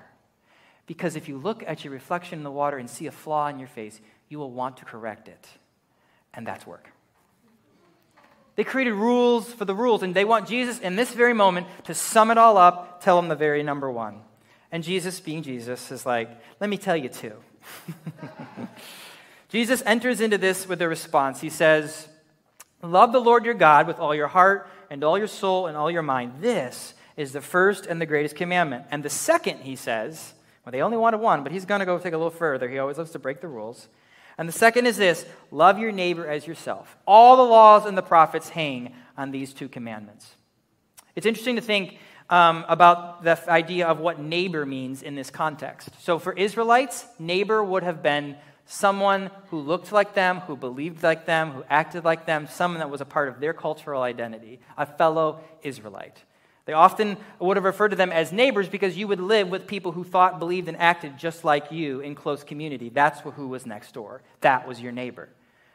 Because 0.87 1.15
if 1.15 1.29
you 1.29 1.39
look 1.39 1.63
at 1.67 1.85
your 1.85 1.93
reflection 1.93 2.39
in 2.39 2.43
the 2.43 2.51
water 2.51 2.79
and 2.79 2.89
see 2.89 3.07
a 3.07 3.13
flaw 3.13 3.49
in 3.49 3.59
your 3.59 3.69
face, 3.69 4.01
you 4.29 4.39
will 4.39 4.51
want 4.51 4.79
to 4.79 4.85
correct 4.85 5.29
it. 5.29 5.47
And 6.35 6.47
that's 6.47 6.67
work. 6.67 6.89
They 8.57 8.65
created 8.65 8.95
rules 8.95 9.53
for 9.53 9.65
the 9.65 9.75
rules, 9.75 10.03
and 10.03 10.15
they 10.15 10.25
want 10.25 10.49
Jesus 10.49 10.79
in 10.79 10.97
this 10.97 11.13
very 11.15 11.33
moment 11.33 11.67
to 11.85 11.95
sum 11.95 12.31
it 12.31 12.39
all 12.39 12.59
up, 12.59 13.03
tell 13.03 13.17
them 13.17 13.29
the 13.29 13.37
very 13.37 13.63
number 13.63 13.91
one. 13.91 14.21
And 14.71 14.83
Jesus, 14.83 15.21
being 15.21 15.43
Jesus, 15.43 15.91
is 15.91 16.05
like, 16.05 16.31
let 16.61 16.69
me 16.69 16.77
tell 16.77 16.97
you 16.97 17.09
two. 17.09 17.35
Jesus 19.49 19.83
enters 19.85 20.21
into 20.21 20.39
this 20.39 20.67
with 20.67 20.83
a 20.83 20.89
response. 20.89 21.41
He 21.41 21.51
says, 21.51 22.09
Love 22.83 23.13
the 23.13 23.21
Lord 23.21 23.45
your 23.45 23.55
God 23.55 23.87
with 23.87 23.99
all 23.99 24.15
your 24.15 24.27
heart 24.27 24.69
and 24.91 25.05
all 25.05 25.17
your 25.17 25.29
soul 25.29 25.69
and 25.69 25.77
all 25.77 25.91
your 25.91 26.03
mind. 26.03 26.35
This 26.41 26.95
is 27.17 27.33
the 27.33 27.41
first 27.41 27.87
and 27.87 28.01
the 28.01 28.07
greatest 28.07 28.35
commandment. 28.35 28.85
And 28.91 29.03
the 29.03 29.11
second, 29.11 29.61
he 29.61 29.77
says, 29.77 30.35
well, 30.65 30.73
they 30.73 30.83
only 30.83 30.97
wanted 30.97 31.19
one, 31.19 31.43
but 31.43 31.53
he's 31.53 31.65
going 31.65 31.81
to 31.81 31.87
go 31.87 31.99
take 31.99 32.13
a 32.13 32.17
little 32.17 32.31
further. 32.31 32.69
He 32.69 32.79
always 32.79 32.99
loves 32.99 33.13
to 33.13 33.19
break 33.19 33.41
the 33.41 33.49
rules. 33.49 33.89
And 34.37 34.49
the 34.49 34.53
second 34.53 34.87
is 34.87 34.97
this 34.97 35.27
love 35.51 35.79
your 35.79 35.93
neighbor 35.93 36.27
as 36.27 36.47
yourself. 36.47 36.97
All 37.07 37.37
the 37.37 37.45
laws 37.45 37.87
and 37.87 37.97
the 37.97 38.03
prophets 38.03 38.49
hang 38.49 38.95
on 39.17 39.31
these 39.31 39.53
two 39.53 39.69
commandments. 39.69 40.35
It's 41.15 41.27
interesting 41.27 41.57
to 41.57 41.63
think 41.63 41.99
um, 42.31 42.65
about 42.69 43.23
the 43.23 43.39
idea 43.51 43.87
of 43.87 44.01
what 44.01 44.19
neighbor 44.19 44.65
means 44.65 45.03
in 45.03 45.15
this 45.15 45.31
context. 45.31 45.91
So 46.01 46.19
for 46.19 46.33
Israelites, 46.33 47.07
neighbor 47.19 47.63
would 47.63 47.83
have 47.83 48.03
been 48.03 48.37
someone 48.67 49.31
who 49.49 49.59
looked 49.59 49.93
like 49.93 50.15
them, 50.15 50.41
who 50.41 50.57
believed 50.57 51.03
like 51.03 51.27
them, 51.27 51.53
who 51.53 51.65
acted 51.69 52.05
like 52.05 52.27
them, 52.27 52.47
someone 52.47 52.81
that 52.81 52.91
was 52.91 53.01
a 53.01 53.05
part 53.05 53.29
of 53.29 53.41
their 53.41 53.53
cultural 53.53 54.03
identity, 54.03 54.61
a 54.77 54.87
fellow 54.87 55.41
Israelite. 55.63 56.23
They 56.65 56.73
often 56.75 57.17
would 57.41 57.57
have 57.57 57.65
referred 57.65 57.89
to 57.89 57.97
them 57.97 58.13
as 58.13 58.33
neighbors 58.33 58.69
because 58.69 58.97
you 58.97 59.09
would 59.09 59.21
live 59.21 59.49
with 59.49 59.67
people 59.67 59.91
who 59.91 60.05
thought, 60.05 60.39
believed, 60.39 60.69
and 60.69 60.77
acted 60.77 61.19
just 61.19 61.45
like 61.45 61.73
you 61.73 62.01
in 62.01 62.15
close 62.15 62.45
community. 62.45 62.89
That's 62.89 63.21
who 63.21 63.49
was 63.49 63.67
next 63.67 63.95
door. 63.95 64.23
That 64.43 64.69
was 64.69 64.81
your 64.81 64.93
neighbor. 64.93 65.29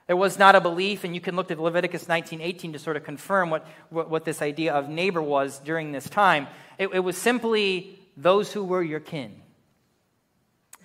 There 0.08 0.16
was 0.16 0.40
not 0.40 0.56
a 0.56 0.62
belief, 0.62 1.04
and 1.04 1.14
you 1.14 1.20
can 1.20 1.36
look 1.36 1.52
at 1.52 1.60
Leviticus 1.60 2.06
19:18 2.06 2.72
to 2.74 2.80
sort 2.80 2.96
of 2.96 3.04
confirm 3.04 3.50
what, 3.50 3.68
what, 3.90 4.10
what, 4.10 4.24
this 4.24 4.42
idea 4.42 4.74
of 4.74 4.88
neighbor 4.88 5.22
was 5.22 5.60
during 5.60 5.92
this 5.92 6.10
time. 6.10 6.48
It, 6.78 6.88
it 6.94 7.00
was 7.00 7.18
simply 7.18 8.00
those 8.16 8.54
who 8.54 8.64
were 8.64 8.82
your 8.82 9.02
kin. 9.02 9.42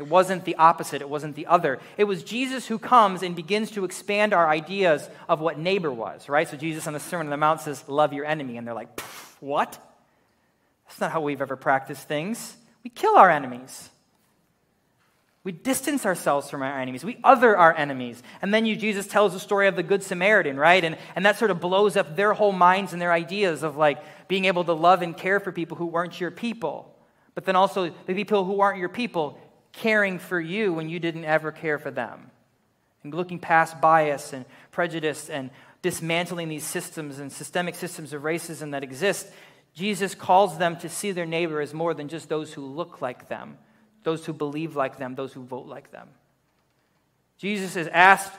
It 0.02 0.08
wasn't 0.08 0.44
the 0.44 0.56
opposite, 0.56 1.00
it 1.00 1.08
wasn't 1.08 1.36
the 1.36 1.46
other. 1.46 1.78
It 1.96 2.04
was 2.04 2.24
Jesus 2.24 2.66
who 2.66 2.80
comes 2.80 3.22
and 3.22 3.36
begins 3.36 3.70
to 3.72 3.84
expand 3.84 4.34
our 4.34 4.48
ideas 4.48 5.08
of 5.28 5.40
what 5.40 5.60
neighbor 5.60 5.92
was, 5.92 6.28
right? 6.28 6.48
So 6.48 6.56
Jesus 6.56 6.88
on 6.88 6.92
the 6.92 6.98
Sermon 6.98 7.28
on 7.28 7.30
the 7.30 7.36
Mount 7.36 7.60
says, 7.60 7.88
Love 7.88 8.12
your 8.12 8.24
enemy. 8.24 8.56
And 8.56 8.66
they're 8.66 8.74
like, 8.74 9.00
What? 9.38 9.78
That's 10.88 11.00
not 11.00 11.12
how 11.12 11.20
we've 11.20 11.40
ever 11.40 11.54
practiced 11.54 12.08
things. 12.08 12.56
We 12.82 12.90
kill 12.90 13.14
our 13.16 13.30
enemies. 13.30 13.90
We 15.44 15.52
distance 15.52 16.04
ourselves 16.04 16.50
from 16.50 16.62
our 16.62 16.80
enemies. 16.80 17.04
We 17.04 17.18
other 17.22 17.56
our 17.56 17.72
enemies. 17.72 18.20
And 18.42 18.52
then 18.52 18.66
you, 18.66 18.74
Jesus 18.74 19.06
tells 19.06 19.34
the 19.34 19.40
story 19.40 19.68
of 19.68 19.76
the 19.76 19.84
Good 19.84 20.02
Samaritan, 20.02 20.56
right? 20.56 20.82
And, 20.84 20.98
and 21.14 21.24
that 21.26 21.38
sort 21.38 21.52
of 21.52 21.60
blows 21.60 21.96
up 21.96 22.16
their 22.16 22.32
whole 22.32 22.52
minds 22.52 22.92
and 22.92 23.00
their 23.00 23.12
ideas 23.12 23.62
of 23.62 23.76
like 23.76 24.02
being 24.26 24.46
able 24.46 24.64
to 24.64 24.72
love 24.72 25.00
and 25.00 25.16
care 25.16 25.38
for 25.38 25.52
people 25.52 25.76
who 25.76 25.86
weren't 25.86 26.20
your 26.20 26.32
people. 26.32 26.92
But 27.36 27.44
then 27.44 27.56
also 27.56 27.92
the 28.06 28.14
people 28.14 28.44
who 28.44 28.60
aren't 28.60 28.78
your 28.78 28.88
people 28.88 29.38
caring 29.72 30.18
for 30.18 30.40
you 30.40 30.72
when 30.72 30.88
you 30.88 31.00
didn't 31.00 31.24
ever 31.24 31.52
care 31.52 31.78
for 31.78 31.90
them. 31.90 32.30
And 33.02 33.14
looking 33.14 33.38
past 33.38 33.80
bias 33.80 34.32
and 34.32 34.44
prejudice 34.70 35.28
and 35.28 35.50
dismantling 35.80 36.48
these 36.48 36.64
systems 36.64 37.18
and 37.18 37.32
systemic 37.32 37.74
systems 37.74 38.12
of 38.12 38.22
racism 38.22 38.70
that 38.70 38.84
exist, 38.84 39.26
Jesus 39.74 40.14
calls 40.14 40.58
them 40.58 40.76
to 40.78 40.88
see 40.88 41.12
their 41.12 41.26
neighbor 41.26 41.60
as 41.60 41.74
more 41.74 41.94
than 41.94 42.08
just 42.08 42.28
those 42.28 42.52
who 42.52 42.64
look 42.64 43.00
like 43.00 43.28
them 43.28 43.58
those 44.04 44.26
who 44.26 44.32
believe 44.32 44.76
like 44.76 44.98
them, 44.98 45.14
those 45.14 45.32
who 45.32 45.42
vote 45.42 45.66
like 45.66 45.90
them. 45.90 46.08
Jesus 47.38 47.76
is 47.76 47.88
asked 47.88 48.32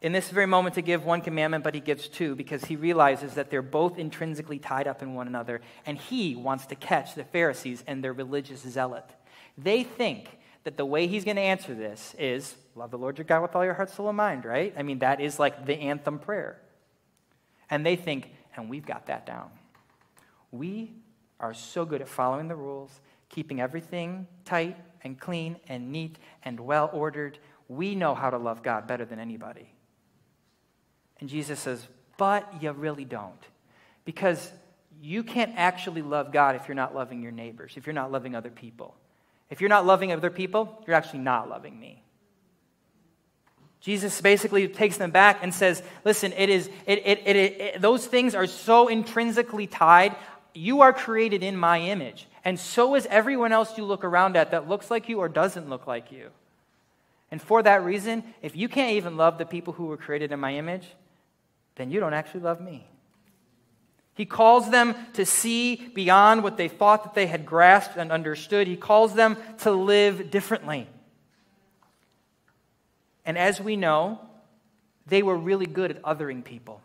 in 0.00 0.12
this 0.12 0.28
very 0.30 0.46
moment 0.46 0.74
to 0.74 0.82
give 0.82 1.04
one 1.04 1.20
commandment, 1.20 1.64
but 1.64 1.74
he 1.74 1.80
gives 1.80 2.08
two 2.08 2.34
because 2.34 2.64
he 2.64 2.76
realizes 2.76 3.34
that 3.34 3.50
they're 3.50 3.62
both 3.62 3.98
intrinsically 3.98 4.58
tied 4.58 4.88
up 4.88 5.02
in 5.02 5.14
one 5.14 5.26
another, 5.26 5.60
and 5.86 5.96
he 5.96 6.34
wants 6.34 6.66
to 6.66 6.74
catch 6.74 7.14
the 7.14 7.24
Pharisees 7.24 7.84
and 7.86 8.02
their 8.02 8.12
religious 8.12 8.60
zealot. 8.60 9.04
They 9.56 9.84
think 9.84 10.38
that 10.64 10.76
the 10.76 10.84
way 10.84 11.06
he's 11.06 11.24
going 11.24 11.36
to 11.36 11.42
answer 11.42 11.74
this 11.74 12.14
is 12.18 12.54
love 12.74 12.90
the 12.90 12.98
Lord 12.98 13.18
your 13.18 13.24
God 13.24 13.42
with 13.42 13.56
all 13.56 13.64
your 13.64 13.74
heart, 13.74 13.90
soul, 13.90 14.08
and 14.08 14.16
mind, 14.16 14.44
right? 14.44 14.72
I 14.76 14.82
mean, 14.82 15.00
that 15.00 15.20
is 15.20 15.38
like 15.38 15.66
the 15.66 15.74
anthem 15.74 16.18
prayer. 16.18 16.60
And 17.68 17.84
they 17.84 17.96
think, 17.96 18.30
and 18.56 18.68
we've 18.68 18.86
got 18.86 19.06
that 19.06 19.26
down. 19.26 19.50
We 20.50 20.92
are 21.40 21.54
so 21.54 21.84
good 21.84 22.00
at 22.00 22.08
following 22.08 22.48
the 22.48 22.54
rules, 22.54 23.00
keeping 23.28 23.60
everything 23.60 24.26
tight 24.44 24.76
and 25.02 25.18
clean 25.18 25.56
and 25.68 25.90
neat 25.90 26.18
and 26.44 26.60
well 26.60 26.90
ordered. 26.92 27.38
We 27.68 27.94
know 27.94 28.14
how 28.14 28.30
to 28.30 28.38
love 28.38 28.62
God 28.62 28.86
better 28.86 29.04
than 29.04 29.18
anybody. 29.18 29.72
And 31.18 31.28
Jesus 31.28 31.58
says, 31.60 31.86
But 32.18 32.62
you 32.62 32.70
really 32.72 33.04
don't. 33.04 33.40
Because 34.04 34.52
you 35.00 35.22
can't 35.24 35.52
actually 35.56 36.02
love 36.02 36.32
God 36.32 36.54
if 36.56 36.68
you're 36.68 36.74
not 36.74 36.94
loving 36.94 37.22
your 37.22 37.32
neighbors, 37.32 37.74
if 37.76 37.86
you're 37.86 37.94
not 37.94 38.12
loving 38.12 38.34
other 38.36 38.50
people. 38.50 38.96
If 39.52 39.60
you're 39.60 39.68
not 39.68 39.84
loving 39.84 40.10
other 40.12 40.30
people, 40.30 40.82
you're 40.86 40.96
actually 40.96 41.18
not 41.18 41.46
loving 41.46 41.78
me. 41.78 42.02
Jesus 43.82 44.18
basically 44.18 44.66
takes 44.66 44.96
them 44.96 45.10
back 45.10 45.40
and 45.42 45.52
says, 45.52 45.82
Listen, 46.06 46.32
it 46.32 46.48
is, 46.48 46.70
it, 46.86 47.02
it, 47.04 47.26
it, 47.26 47.36
it, 47.36 47.80
those 47.82 48.06
things 48.06 48.34
are 48.34 48.46
so 48.46 48.88
intrinsically 48.88 49.66
tied. 49.66 50.16
You 50.54 50.80
are 50.80 50.94
created 50.94 51.42
in 51.42 51.54
my 51.54 51.80
image. 51.82 52.28
And 52.46 52.58
so 52.58 52.94
is 52.94 53.04
everyone 53.10 53.52
else 53.52 53.76
you 53.76 53.84
look 53.84 54.04
around 54.04 54.38
at 54.38 54.52
that 54.52 54.70
looks 54.70 54.90
like 54.90 55.10
you 55.10 55.18
or 55.18 55.28
doesn't 55.28 55.68
look 55.68 55.86
like 55.86 56.10
you. 56.10 56.30
And 57.30 57.40
for 57.42 57.62
that 57.62 57.84
reason, 57.84 58.24
if 58.40 58.56
you 58.56 58.70
can't 58.70 58.92
even 58.92 59.18
love 59.18 59.36
the 59.36 59.44
people 59.44 59.74
who 59.74 59.84
were 59.84 59.98
created 59.98 60.32
in 60.32 60.40
my 60.40 60.54
image, 60.54 60.86
then 61.74 61.90
you 61.90 62.00
don't 62.00 62.14
actually 62.14 62.40
love 62.40 62.62
me. 62.62 62.86
He 64.14 64.26
calls 64.26 64.70
them 64.70 64.94
to 65.14 65.24
see 65.24 65.76
beyond 65.94 66.42
what 66.42 66.56
they 66.56 66.68
thought 66.68 67.04
that 67.04 67.14
they 67.14 67.26
had 67.26 67.46
grasped 67.46 67.96
and 67.96 68.12
understood. 68.12 68.66
He 68.66 68.76
calls 68.76 69.14
them 69.14 69.36
to 69.60 69.72
live 69.72 70.30
differently. 70.30 70.86
And 73.24 73.38
as 73.38 73.60
we 73.60 73.76
know, 73.76 74.20
they 75.06 75.22
were 75.22 75.36
really 75.36 75.66
good 75.66 75.90
at 75.90 76.02
othering 76.02 76.44
people. 76.44 76.80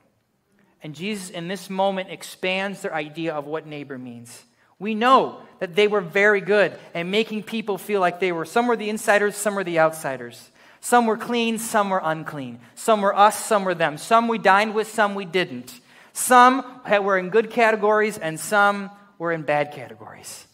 And 0.81 0.95
Jesus, 0.95 1.29
in 1.29 1.47
this 1.47 1.69
moment, 1.69 2.09
expands 2.09 2.81
their 2.81 2.93
idea 2.93 3.33
of 3.33 3.45
what 3.45 3.65
neighbor 3.65 3.97
means. 3.97 4.43
We 4.79 4.93
know 4.93 5.41
that 5.59 5.75
they 5.75 5.87
were 5.87 6.01
very 6.01 6.39
good 6.39 6.77
at 6.93 7.05
making 7.05 7.43
people 7.43 7.77
feel 7.77 7.99
like 7.99 8.19
they 8.19 8.31
were 8.31 8.45
some 8.45 8.67
were 8.67 8.75
the 8.75 8.89
insiders, 8.89 9.35
some 9.35 9.55
were 9.55 9.63
the 9.63 9.79
outsiders. 9.79 10.51
Some 10.79 11.07
were 11.07 11.17
clean, 11.17 11.57
some 11.57 11.89
were 11.89 12.01
unclean. 12.03 12.59
Some 12.75 13.01
were 13.01 13.15
us, 13.15 13.43
some 13.43 13.65
were 13.65 13.73
them. 13.73 13.97
Some 13.97 14.27
we 14.27 14.37
dined 14.37 14.75
with, 14.75 14.87
some 14.87 15.15
we 15.15 15.25
didn't. 15.25 15.79
Some 16.17 16.65
were 17.03 17.19
in 17.19 17.29
good 17.29 17.51
categories, 17.51 18.17
and 18.17 18.39
some 18.39 18.89
were 19.19 19.31
in 19.31 19.43
bad 19.43 19.71
categories. 19.71 20.47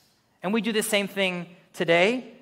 And 0.43 0.53
we 0.53 0.59
do 0.59 0.73
the 0.73 0.83
same 0.83 1.07
thing 1.07 1.47
today 1.71 2.33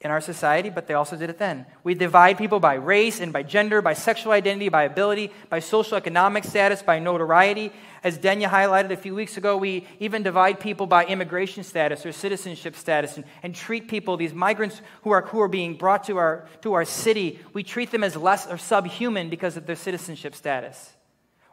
in 0.00 0.10
our 0.10 0.22
society, 0.22 0.70
but 0.70 0.86
they 0.86 0.94
also 0.94 1.16
did 1.16 1.28
it 1.28 1.38
then. 1.38 1.66
We 1.84 1.94
divide 1.94 2.38
people 2.38 2.60
by 2.60 2.74
race 2.74 3.20
and 3.20 3.30
by 3.30 3.42
gender, 3.42 3.82
by 3.82 3.92
sexual 3.92 4.32
identity, 4.32 4.70
by 4.70 4.84
ability, 4.84 5.32
by 5.50 5.58
social 5.58 5.98
economic 5.98 6.44
status, 6.44 6.80
by 6.80 6.98
notoriety. 6.98 7.72
As 8.02 8.18
Denya 8.18 8.48
highlighted 8.48 8.90
a 8.90 8.96
few 8.96 9.14
weeks 9.14 9.36
ago, 9.36 9.58
we 9.58 9.86
even 10.00 10.22
divide 10.22 10.60
people 10.60 10.86
by 10.86 11.04
immigration 11.04 11.62
status 11.62 12.06
or 12.06 12.12
citizenship 12.12 12.74
status 12.74 13.18
and, 13.18 13.26
and 13.42 13.54
treat 13.54 13.86
people, 13.86 14.16
these 14.16 14.32
migrants 14.32 14.80
who 15.02 15.10
are, 15.10 15.26
who 15.26 15.42
are 15.42 15.48
being 15.48 15.76
brought 15.76 16.04
to 16.04 16.16
our, 16.16 16.48
to 16.62 16.72
our 16.72 16.86
city, 16.86 17.38
we 17.52 17.62
treat 17.62 17.90
them 17.90 18.02
as 18.02 18.16
less 18.16 18.46
or 18.46 18.56
subhuman 18.56 19.28
because 19.28 19.58
of 19.58 19.66
their 19.66 19.76
citizenship 19.76 20.34
status 20.34 20.94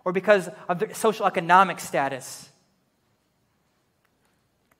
or 0.06 0.14
because 0.14 0.48
of 0.70 0.80
their 0.80 0.94
social 0.94 1.26
economic 1.26 1.80
status. 1.80 2.50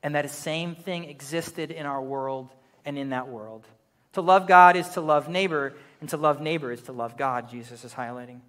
And 0.02 0.14
that 0.14 0.30
same 0.30 0.76
thing 0.76 1.04
existed 1.04 1.72
in 1.72 1.84
our 1.84 2.00
world 2.00 2.48
and 2.84 2.96
in 2.96 3.10
that 3.10 3.28
world. 3.28 3.66
To 4.12 4.20
love 4.20 4.46
God 4.46 4.76
is 4.76 4.88
to 4.90 5.00
love 5.00 5.28
neighbor, 5.28 5.74
and 6.00 6.08
to 6.10 6.16
love 6.16 6.40
neighbor 6.40 6.70
is 6.72 6.80
to 6.82 6.92
love 6.92 7.18
God, 7.18 7.50
Jesus 7.50 7.84
is 7.84 7.92
highlighting. 7.92 8.40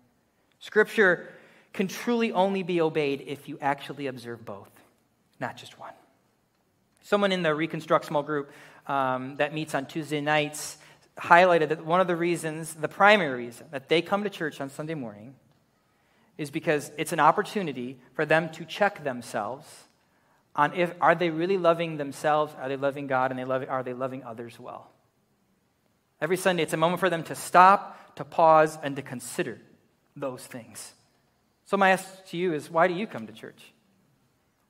Scripture 0.60 1.28
can 1.74 1.88
truly 1.88 2.32
only 2.32 2.64
be 2.64 2.80
obeyed 2.80 3.24
if 3.28 3.50
you 3.50 3.58
actually 3.60 4.08
observe 4.08 4.46
both, 4.46 4.70
not 5.40 5.58
just 5.58 5.78
one. 5.80 5.94
Someone 7.02 7.32
in 7.32 7.42
the 7.42 7.54
Reconstruct 7.54 8.06
small 8.06 8.24
group 8.24 8.52
um, 8.86 9.38
that 9.38 9.54
meets 9.54 9.74
on 9.74 9.86
Tuesday 9.88 10.22
nights 10.22 10.78
highlighted 11.18 11.70
that 11.70 11.86
one 11.86 12.00
of 12.00 12.08
the 12.08 12.16
reasons, 12.16 12.74
the 12.76 12.88
primary 12.88 13.46
reason, 13.46 13.68
that 13.72 13.90
they 13.90 14.02
come 14.02 14.24
to 14.24 14.30
church 14.30 14.62
on 14.62 14.70
Sunday 14.70 14.94
morning 14.94 15.36
is 16.38 16.52
because 16.52 16.92
it's 16.98 17.14
an 17.14 17.20
opportunity 17.20 17.98
for 18.14 18.26
them 18.26 18.50
to 18.50 18.66
check 18.66 19.04
themselves 19.04 19.68
on 20.56 20.74
if 20.74 20.94
are 21.00 21.16
they 21.16 21.30
really 21.30 21.58
loving 21.58 21.98
themselves, 21.98 22.54
are 22.60 22.68
they 22.68 22.76
loving 22.76 23.08
God, 23.08 23.32
and 23.32 23.40
they 23.40 23.46
love, 23.46 23.64
are 23.70 23.84
they 23.84 23.94
loving 23.94 24.24
others 24.24 24.60
well. 24.60 24.90
Every 26.20 26.38
Sunday, 26.38 26.64
it's 26.64 26.74
a 26.74 26.78
moment 26.78 27.00
for 27.00 27.12
them 27.12 27.24
to 27.26 27.36
stop, 27.36 28.16
to 28.16 28.26
pause, 28.26 28.78
and 28.82 28.96
to 28.96 29.04
consider 29.04 29.60
those 30.16 30.44
things. 30.46 30.94
So, 31.66 31.78
my 31.78 31.92
ask 31.92 32.26
to 32.30 32.38
you 32.38 32.54
is 32.54 32.72
why 32.72 32.88
do 32.88 32.96
you 32.96 33.06
come 33.06 33.28
to 33.28 33.34
church? 33.34 33.72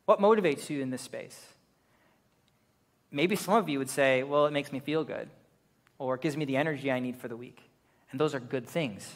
What 0.06 0.20
motivates 0.20 0.70
you 0.70 0.82
in 0.82 0.90
this 0.90 1.02
space? 1.02 1.40
Maybe 3.12 3.38
some 3.38 3.54
of 3.54 3.70
you 3.70 3.80
would 3.80 3.90
say, 3.90 4.24
well, 4.24 4.46
it 4.46 4.52
makes 4.52 4.74
me 4.74 4.82
feel 4.82 5.06
good, 5.06 5.30
or 5.98 6.16
it 6.16 6.22
gives 6.22 6.36
me 6.36 6.44
the 6.44 6.58
energy 6.58 6.92
I 6.92 7.00
need 7.00 7.16
for 7.16 7.30
the 7.30 7.38
week. 7.38 7.62
And 8.12 8.20
those 8.20 8.36
are 8.36 8.40
good 8.42 8.68
things. 8.68 9.10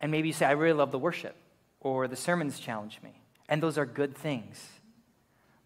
And 0.00 0.12
maybe 0.12 0.28
you 0.28 0.34
say, 0.34 0.46
I 0.46 0.52
really 0.52 0.76
love 0.76 0.90
the 0.90 0.98
worship, 0.98 1.34
or 1.80 2.08
the 2.08 2.16
sermons 2.16 2.58
challenge 2.58 3.00
me. 3.02 3.20
And 3.48 3.62
those 3.62 3.78
are 3.78 3.86
good 3.86 4.16
things. 4.16 4.64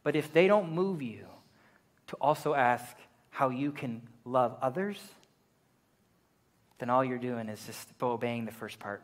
But 0.02 0.16
if 0.16 0.32
they 0.32 0.46
don't 0.46 0.72
move 0.72 1.02
you 1.02 1.26
to 2.08 2.16
also 2.20 2.54
ask 2.54 2.96
how 3.30 3.50
you 3.50 3.72
can 3.72 4.02
love 4.24 4.56
others, 4.60 4.98
then 6.78 6.90
all 6.90 7.04
you're 7.04 7.18
doing 7.18 7.48
is 7.48 7.64
just 7.66 7.88
obeying 8.02 8.46
the 8.46 8.52
first 8.52 8.78
part 8.78 9.02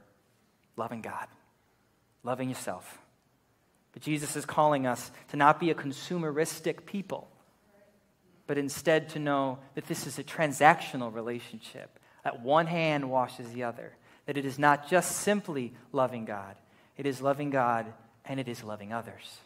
loving 0.77 1.01
God, 1.01 1.27
loving 2.23 2.49
yourself. 2.49 2.99
But 3.93 4.03
Jesus 4.03 4.37
is 4.37 4.45
calling 4.45 4.87
us 4.87 5.11
to 5.29 5.39
not 5.39 5.59
be 5.59 5.71
a 5.71 5.75
consumeristic 5.75 6.85
people, 6.85 7.29
but 8.47 8.59
instead 8.59 9.09
to 9.11 9.19
know 9.19 9.59
that 9.75 9.87
this 9.87 10.07
is 10.07 10.19
a 10.19 10.25
transactional 10.25 11.13
relationship, 11.15 11.99
that 12.25 12.43
one 12.43 12.67
hand 12.67 13.11
washes 13.11 13.51
the 13.53 13.63
other, 13.63 13.95
that 14.27 14.37
it 14.37 14.45
is 14.45 14.59
not 14.59 14.89
just 14.89 15.13
simply 15.13 15.73
loving 15.93 16.25
God, 16.25 16.57
it 16.97 17.07
is 17.07 17.21
loving 17.21 17.51
God 17.51 17.87
and 18.25 18.39
it 18.41 18.49
is 18.49 18.63
loving 18.63 18.93
others. 18.93 19.39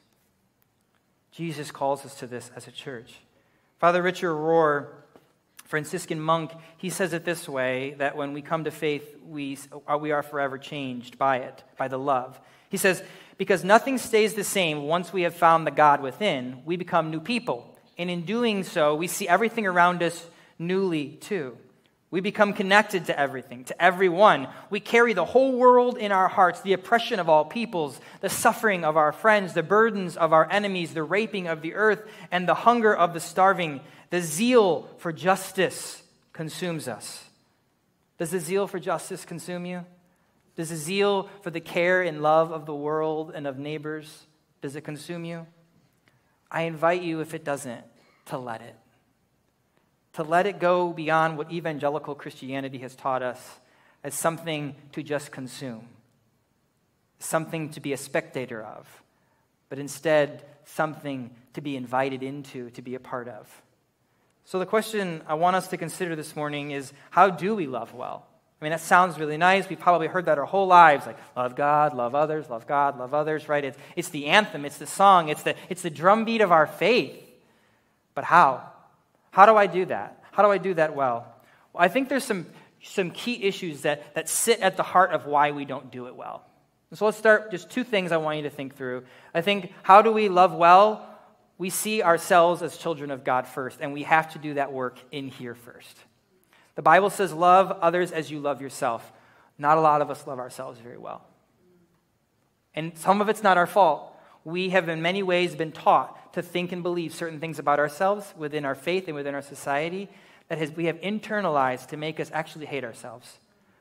Jesus 1.32 1.70
calls 1.70 2.04
us 2.04 2.14
to 2.16 2.26
this 2.26 2.50
as 2.56 2.66
a 2.66 2.72
church. 2.72 3.14
Father 3.78 4.02
Richard 4.02 4.32
Rohr, 4.32 4.88
Franciscan 5.64 6.20
monk, 6.20 6.50
he 6.76 6.90
says 6.90 7.12
it 7.12 7.24
this 7.24 7.48
way 7.48 7.94
that 7.98 8.16
when 8.16 8.32
we 8.32 8.42
come 8.42 8.64
to 8.64 8.70
faith, 8.70 9.16
we, 9.24 9.56
uh, 9.90 9.96
we 9.96 10.10
are 10.10 10.22
forever 10.22 10.58
changed 10.58 11.16
by 11.18 11.38
it, 11.38 11.62
by 11.78 11.88
the 11.88 11.98
love. 11.98 12.40
He 12.68 12.76
says, 12.76 13.02
Because 13.38 13.62
nothing 13.62 13.98
stays 13.98 14.34
the 14.34 14.44
same 14.44 14.82
once 14.82 15.12
we 15.12 15.22
have 15.22 15.34
found 15.34 15.66
the 15.66 15.70
God 15.70 16.02
within, 16.02 16.62
we 16.64 16.76
become 16.76 17.10
new 17.10 17.20
people. 17.20 17.76
And 17.96 18.10
in 18.10 18.22
doing 18.22 18.64
so, 18.64 18.94
we 18.94 19.06
see 19.06 19.28
everything 19.28 19.66
around 19.66 20.02
us 20.02 20.26
newly 20.58 21.10
too. 21.20 21.56
We 22.10 22.20
become 22.20 22.54
connected 22.54 23.06
to 23.06 23.18
everything, 23.18 23.64
to 23.64 23.82
everyone. 23.82 24.48
We 24.68 24.80
carry 24.80 25.12
the 25.12 25.24
whole 25.24 25.52
world 25.52 25.96
in 25.96 26.10
our 26.10 26.26
hearts, 26.26 26.60
the 26.60 26.72
oppression 26.72 27.20
of 27.20 27.28
all 27.28 27.44
peoples, 27.44 28.00
the 28.20 28.28
suffering 28.28 28.84
of 28.84 28.96
our 28.96 29.12
friends, 29.12 29.54
the 29.54 29.62
burdens 29.62 30.16
of 30.16 30.32
our 30.32 30.50
enemies, 30.50 30.92
the 30.92 31.04
raping 31.04 31.46
of 31.46 31.62
the 31.62 31.74
earth, 31.74 32.02
and 32.32 32.48
the 32.48 32.54
hunger 32.54 32.94
of 32.94 33.14
the 33.14 33.20
starving. 33.20 33.80
The 34.10 34.20
zeal 34.22 34.88
for 34.98 35.12
justice 35.12 36.02
consumes 36.32 36.88
us. 36.88 37.24
Does 38.18 38.32
the 38.32 38.40
zeal 38.40 38.66
for 38.66 38.80
justice 38.80 39.24
consume 39.24 39.64
you? 39.64 39.86
Does 40.56 40.70
the 40.70 40.76
zeal 40.76 41.30
for 41.42 41.50
the 41.50 41.60
care 41.60 42.02
and 42.02 42.22
love 42.22 42.50
of 42.50 42.66
the 42.66 42.74
world 42.74 43.30
and 43.34 43.46
of 43.46 43.56
neighbors, 43.56 44.26
does 44.60 44.74
it 44.74 44.82
consume 44.82 45.24
you? 45.24 45.46
I 46.50 46.62
invite 46.62 47.02
you, 47.02 47.20
if 47.20 47.34
it 47.34 47.44
doesn't, 47.44 47.84
to 48.26 48.36
let 48.36 48.62
it. 48.62 48.74
To 50.14 50.22
let 50.22 50.46
it 50.46 50.58
go 50.58 50.92
beyond 50.92 51.38
what 51.38 51.52
evangelical 51.52 52.14
Christianity 52.14 52.78
has 52.78 52.94
taught 52.94 53.22
us 53.22 53.58
as 54.02 54.14
something 54.14 54.74
to 54.92 55.02
just 55.02 55.30
consume, 55.30 55.86
something 57.18 57.68
to 57.70 57.80
be 57.80 57.92
a 57.92 57.96
spectator 57.96 58.62
of, 58.62 59.02
but 59.68 59.78
instead 59.78 60.44
something 60.64 61.30
to 61.54 61.60
be 61.60 61.76
invited 61.76 62.22
into, 62.22 62.70
to 62.70 62.82
be 62.82 62.94
a 62.94 63.00
part 63.00 63.28
of. 63.28 63.62
So, 64.44 64.58
the 64.58 64.66
question 64.66 65.22
I 65.28 65.34
want 65.34 65.56
us 65.56 65.68
to 65.68 65.76
consider 65.76 66.16
this 66.16 66.34
morning 66.34 66.72
is 66.72 66.92
how 67.10 67.30
do 67.30 67.54
we 67.54 67.66
love 67.66 67.94
well? 67.94 68.26
I 68.60 68.64
mean, 68.64 68.72
that 68.72 68.80
sounds 68.80 69.18
really 69.18 69.38
nice. 69.38 69.68
We've 69.68 69.80
probably 69.80 70.06
heard 70.06 70.26
that 70.26 70.38
our 70.38 70.44
whole 70.44 70.66
lives 70.66 71.06
like, 71.06 71.16
love 71.34 71.56
God, 71.56 71.94
love 71.94 72.14
others, 72.14 72.50
love 72.50 72.66
God, 72.66 72.98
love 72.98 73.14
others, 73.14 73.48
right? 73.48 73.64
It's, 73.64 73.78
it's 73.96 74.10
the 74.10 74.26
anthem, 74.26 74.66
it's 74.66 74.76
the 74.76 74.86
song, 74.86 75.30
it's 75.30 75.42
the, 75.44 75.54
it's 75.70 75.80
the 75.82 75.88
drumbeat 75.88 76.42
of 76.42 76.52
our 76.52 76.66
faith. 76.66 77.14
But 78.14 78.24
how? 78.24 78.69
How 79.30 79.46
do 79.46 79.56
I 79.56 79.66
do 79.66 79.84
that? 79.86 80.22
How 80.32 80.42
do 80.42 80.50
I 80.50 80.58
do 80.58 80.74
that 80.74 80.94
well? 80.94 81.34
well 81.72 81.82
I 81.82 81.88
think 81.88 82.08
there's 82.08 82.24
some, 82.24 82.46
some 82.82 83.10
key 83.10 83.44
issues 83.44 83.82
that, 83.82 84.14
that 84.14 84.28
sit 84.28 84.60
at 84.60 84.76
the 84.76 84.82
heart 84.82 85.10
of 85.12 85.26
why 85.26 85.52
we 85.52 85.64
don't 85.64 85.90
do 85.90 86.06
it 86.06 86.16
well. 86.16 86.44
So 86.92 87.04
let's 87.04 87.16
start 87.16 87.52
just 87.52 87.70
two 87.70 87.84
things 87.84 88.10
I 88.10 88.16
want 88.16 88.38
you 88.38 88.42
to 88.44 88.50
think 88.50 88.76
through. 88.76 89.04
I 89.32 89.42
think, 89.42 89.72
how 89.82 90.02
do 90.02 90.10
we 90.10 90.28
love 90.28 90.52
well? 90.52 91.06
We 91.56 91.70
see 91.70 92.02
ourselves 92.02 92.62
as 92.62 92.76
children 92.76 93.12
of 93.12 93.22
God 93.22 93.46
first, 93.46 93.78
and 93.80 93.92
we 93.92 94.02
have 94.02 94.32
to 94.32 94.38
do 94.38 94.54
that 94.54 94.72
work 94.72 94.98
in 95.12 95.28
here 95.28 95.54
first. 95.54 95.96
The 96.74 96.82
Bible 96.82 97.10
says, 97.10 97.32
Love 97.32 97.70
others 97.80 98.10
as 98.10 98.30
you 98.30 98.40
love 98.40 98.60
yourself. 98.60 99.12
Not 99.56 99.78
a 99.78 99.80
lot 99.80 100.02
of 100.02 100.10
us 100.10 100.26
love 100.26 100.38
ourselves 100.38 100.80
very 100.80 100.96
well. 100.98 101.22
And 102.74 102.96
some 102.96 103.20
of 103.20 103.28
it's 103.28 103.42
not 103.42 103.58
our 103.58 103.66
fault. 103.66 104.16
We 104.44 104.70
have, 104.70 104.88
in 104.88 105.02
many 105.02 105.22
ways, 105.22 105.54
been 105.54 105.70
taught 105.70 106.18
to 106.32 106.42
think 106.42 106.72
and 106.72 106.82
believe 106.82 107.14
certain 107.14 107.40
things 107.40 107.58
about 107.58 107.78
ourselves 107.78 108.32
within 108.36 108.64
our 108.64 108.74
faith 108.74 109.06
and 109.06 109.14
within 109.14 109.34
our 109.34 109.42
society 109.42 110.08
that 110.48 110.58
has, 110.58 110.70
we 110.72 110.86
have 110.86 111.00
internalized 111.00 111.88
to 111.88 111.96
make 111.96 112.20
us 112.20 112.30
actually 112.32 112.66
hate 112.66 112.84
ourselves. 112.84 113.38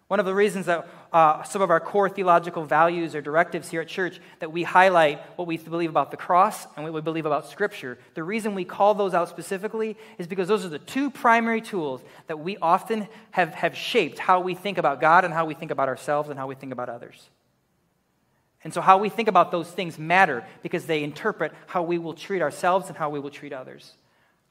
One 0.09 0.19
of 0.19 0.25
the 0.25 0.33
reasons 0.33 0.65
that 0.65 0.87
uh, 1.13 1.43
some 1.43 1.61
of 1.61 1.69
our 1.69 1.79
core 1.79 2.09
theological 2.09 2.65
values 2.65 3.13
or 3.13 3.21
directives 3.21 3.69
here 3.69 3.81
at 3.81 3.87
church 3.87 4.19
that 4.39 4.51
we 4.51 4.63
highlight 4.63 5.21
what 5.35 5.47
we 5.47 5.57
believe 5.57 5.91
about 5.91 6.09
the 6.09 6.17
cross 6.17 6.65
and 6.75 6.83
what 6.83 6.93
we 6.93 7.01
believe 7.01 7.27
about 7.27 7.47
Scripture, 7.47 7.99
the 8.15 8.23
reason 8.23 8.55
we 8.55 8.65
call 8.65 8.95
those 8.95 9.13
out 9.13 9.29
specifically 9.29 9.95
is 10.17 10.25
because 10.25 10.47
those 10.47 10.65
are 10.65 10.69
the 10.69 10.79
two 10.79 11.11
primary 11.11 11.61
tools 11.61 12.01
that 12.25 12.39
we 12.39 12.57
often 12.57 13.07
have, 13.29 13.53
have 13.53 13.77
shaped 13.77 14.17
how 14.17 14.39
we 14.39 14.55
think 14.55 14.79
about 14.79 14.99
God 14.99 15.25
and 15.25 15.33
how 15.33 15.45
we 15.45 15.53
think 15.53 15.69
about 15.69 15.89
ourselves 15.89 16.29
and 16.29 16.39
how 16.39 16.47
we 16.47 16.55
think 16.55 16.73
about 16.73 16.89
others. 16.89 17.29
And 18.63 18.73
so, 18.73 18.81
how 18.81 18.97
we 18.97 19.09
think 19.09 19.29
about 19.29 19.51
those 19.51 19.69
things 19.69 19.97
matter 19.97 20.45
because 20.61 20.85
they 20.85 21.03
interpret 21.03 21.53
how 21.67 21.83
we 21.83 21.97
will 21.97 22.13
treat 22.13 22.41
ourselves 22.41 22.89
and 22.89 22.97
how 22.97 23.09
we 23.09 23.19
will 23.19 23.29
treat 23.29 23.53
others 23.53 23.93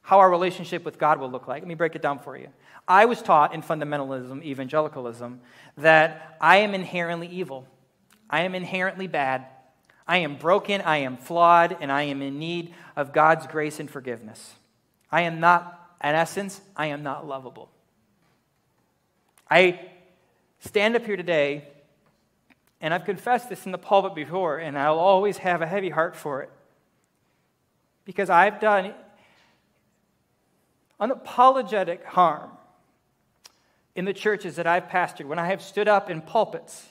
how 0.09 0.17
our 0.17 0.29
relationship 0.31 0.85
with 0.85 0.97
God 0.97 1.19
will 1.19 1.29
look 1.29 1.47
like. 1.47 1.61
Let 1.61 1.67
me 1.67 1.75
break 1.75 1.95
it 1.95 2.01
down 2.01 2.17
for 2.17 2.35
you. 2.35 2.47
I 2.87 3.05
was 3.05 3.21
taught 3.21 3.53
in 3.53 3.61
fundamentalism, 3.61 4.43
evangelicalism, 4.43 5.39
that 5.77 6.35
I 6.41 6.57
am 6.57 6.73
inherently 6.73 7.27
evil. 7.27 7.67
I 8.27 8.41
am 8.41 8.55
inherently 8.55 9.05
bad. 9.05 9.45
I 10.07 10.17
am 10.17 10.37
broken, 10.37 10.81
I 10.81 10.97
am 10.97 11.17
flawed, 11.17 11.77
and 11.79 11.91
I 11.91 12.03
am 12.03 12.23
in 12.23 12.39
need 12.39 12.73
of 12.95 13.13
God's 13.13 13.45
grace 13.45 13.79
and 13.79 13.87
forgiveness. 13.87 14.55
I 15.11 15.21
am 15.21 15.39
not, 15.39 15.79
in 16.03 16.15
essence, 16.15 16.59
I 16.75 16.87
am 16.87 17.03
not 17.03 17.27
lovable. 17.27 17.69
I 19.47 19.79
stand 20.61 20.95
up 20.95 21.05
here 21.05 21.17
today, 21.17 21.67
and 22.81 22.93
I've 22.93 23.05
confessed 23.05 23.49
this 23.49 23.65
in 23.65 23.71
the 23.71 23.77
pulpit 23.77 24.15
before, 24.15 24.57
and 24.57 24.77
I'll 24.77 24.99
always 24.99 25.37
have 25.39 25.61
a 25.61 25.67
heavy 25.67 25.89
heart 25.89 26.15
for 26.15 26.41
it. 26.41 26.49
Because 28.05 28.29
I've 28.29 28.59
done 28.59 28.93
unapologetic 30.99 32.03
harm 32.03 32.51
in 33.95 34.05
the 34.05 34.13
churches 34.13 34.55
that 34.55 34.67
I've 34.67 34.87
pastored, 34.87 35.25
when 35.25 35.39
I 35.39 35.47
have 35.47 35.61
stood 35.61 35.87
up 35.87 36.09
in 36.09 36.21
pulpits, 36.21 36.87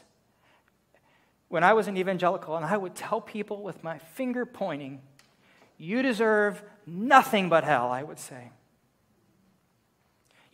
when 1.49 1.65
I 1.65 1.73
was 1.73 1.89
an 1.89 1.97
evangelical, 1.97 2.57
and 2.57 2.67
I 2.67 2.77
would 2.77 2.95
tell 2.95 3.21
people 3.21 3.63
with 3.63 3.83
my 3.83 3.99
finger 3.99 4.45
pointing, 4.45 5.01
You 5.79 6.03
deserve 6.03 6.63
nothing 6.87 7.49
but 7.49 7.65
hell, 7.65 7.91
I 7.91 8.03
would 8.03 8.19
say. 8.19 8.51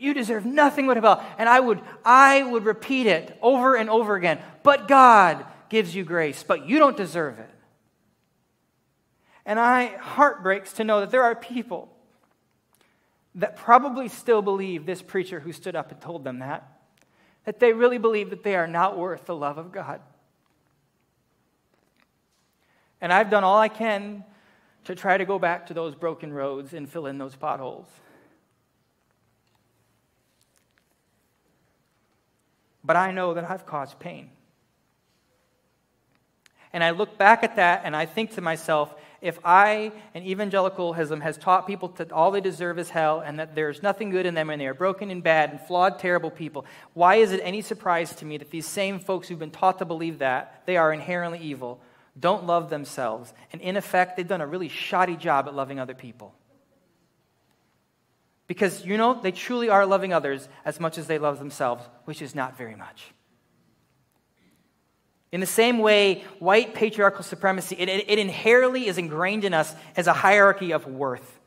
You 0.04 0.12
deserve 0.12 0.44
nothing 0.44 0.86
but 0.86 0.96
hell. 0.98 1.24
And 1.38 1.48
I 1.48 1.58
would, 1.58 1.80
I 2.04 2.42
would 2.42 2.64
repeat 2.64 3.06
it 3.06 3.38
over 3.40 3.74
and 3.74 3.88
over 3.88 4.14
again. 4.16 4.38
But 4.62 4.86
God 4.86 5.44
gives 5.70 5.94
you 5.94 6.04
grace, 6.04 6.42
but 6.42 6.66
you 6.66 6.78
don't 6.78 6.96
deserve 6.96 7.38
it. 7.38 7.50
And 9.46 9.58
I 9.58 9.96
heart 9.96 10.42
breaks 10.42 10.74
to 10.74 10.84
know 10.84 11.00
that 11.00 11.10
there 11.10 11.22
are 11.22 11.34
people 11.34 11.88
that 13.34 13.56
probably 13.56 14.08
still 14.08 14.42
believe 14.42 14.86
this 14.86 15.02
preacher 15.02 15.40
who 15.40 15.52
stood 15.52 15.74
up 15.74 15.90
and 15.90 16.00
told 16.00 16.22
them 16.22 16.38
that, 16.38 16.68
that 17.44 17.58
they 17.58 17.72
really 17.72 17.98
believe 17.98 18.30
that 18.30 18.42
they 18.42 18.56
are 18.56 18.66
not 18.66 18.98
worth 18.98 19.24
the 19.24 19.34
love 19.34 19.58
of 19.58 19.72
God. 19.72 20.00
And 23.00 23.12
I've 23.12 23.30
done 23.30 23.42
all 23.42 23.58
I 23.58 23.68
can 23.68 24.24
to 24.84 24.94
try 24.94 25.16
to 25.16 25.24
go 25.24 25.38
back 25.38 25.66
to 25.66 25.74
those 25.74 25.94
broken 25.94 26.32
roads 26.32 26.74
and 26.74 26.88
fill 26.88 27.06
in 27.06 27.18
those 27.18 27.34
potholes. 27.34 27.88
But 32.84 32.96
I 32.96 33.10
know 33.10 33.34
that 33.34 33.50
I've 33.50 33.66
caused 33.66 33.98
pain. 33.98 34.30
And 36.72 36.82
I 36.82 36.90
look 36.90 37.16
back 37.16 37.44
at 37.44 37.56
that 37.56 37.82
and 37.84 37.94
I 37.94 38.04
think 38.04 38.34
to 38.34 38.40
myself, 38.40 38.94
if 39.22 39.38
I 39.42 39.92
and 40.12 40.26
evangelicalism 40.26 41.22
has 41.22 41.38
taught 41.38 41.66
people 41.66 41.88
that 41.96 42.12
all 42.12 42.30
they 42.30 42.42
deserve 42.42 42.78
is 42.78 42.90
hell 42.90 43.20
and 43.20 43.38
that 43.38 43.54
there's 43.54 43.82
nothing 43.82 44.10
good 44.10 44.26
in 44.26 44.34
them 44.34 44.50
and 44.50 44.60
they 44.60 44.66
are 44.66 44.74
broken 44.74 45.10
and 45.10 45.22
bad 45.22 45.50
and 45.50 45.60
flawed, 45.60 45.98
terrible 45.98 46.30
people, 46.30 46.66
why 46.92 47.14
is 47.14 47.32
it 47.32 47.40
any 47.42 47.62
surprise 47.62 48.14
to 48.16 48.26
me 48.26 48.36
that 48.36 48.50
these 48.50 48.66
same 48.66 48.98
folks 48.98 49.28
who've 49.28 49.38
been 49.38 49.50
taught 49.50 49.78
to 49.78 49.86
believe 49.86 50.18
that 50.18 50.62
they 50.66 50.76
are 50.76 50.92
inherently 50.92 51.38
evil 51.38 51.80
don't 52.18 52.44
love 52.44 52.70
themselves? 52.70 53.32
And 53.52 53.62
in 53.62 53.76
effect, 53.76 54.16
they've 54.16 54.28
done 54.28 54.42
a 54.42 54.46
really 54.46 54.68
shoddy 54.68 55.16
job 55.16 55.46
at 55.46 55.54
loving 55.54 55.80
other 55.80 55.94
people. 55.94 56.34
Because, 58.54 58.86
you 58.86 58.96
know, 58.96 59.20
they 59.20 59.32
truly 59.32 59.68
are 59.68 59.84
loving 59.84 60.12
others 60.12 60.48
as 60.64 60.78
much 60.78 60.96
as 60.96 61.08
they 61.08 61.18
love 61.18 61.40
themselves, 61.40 61.82
which 62.04 62.22
is 62.22 62.36
not 62.36 62.56
very 62.56 62.76
much. 62.76 63.10
In 65.32 65.40
the 65.40 65.46
same 65.46 65.80
way, 65.80 66.22
white 66.38 66.72
patriarchal 66.72 67.24
supremacy, 67.24 67.74
it, 67.76 67.88
it, 67.88 68.08
it, 68.08 68.18
inherently 68.20 68.86
is 68.86 68.96
ingrained 68.96 69.44
in 69.44 69.52
us 69.52 69.74
as 69.96 70.06
a 70.06 70.12
hierarchy 70.12 70.70
of 70.70 70.86
worth. 70.86 71.40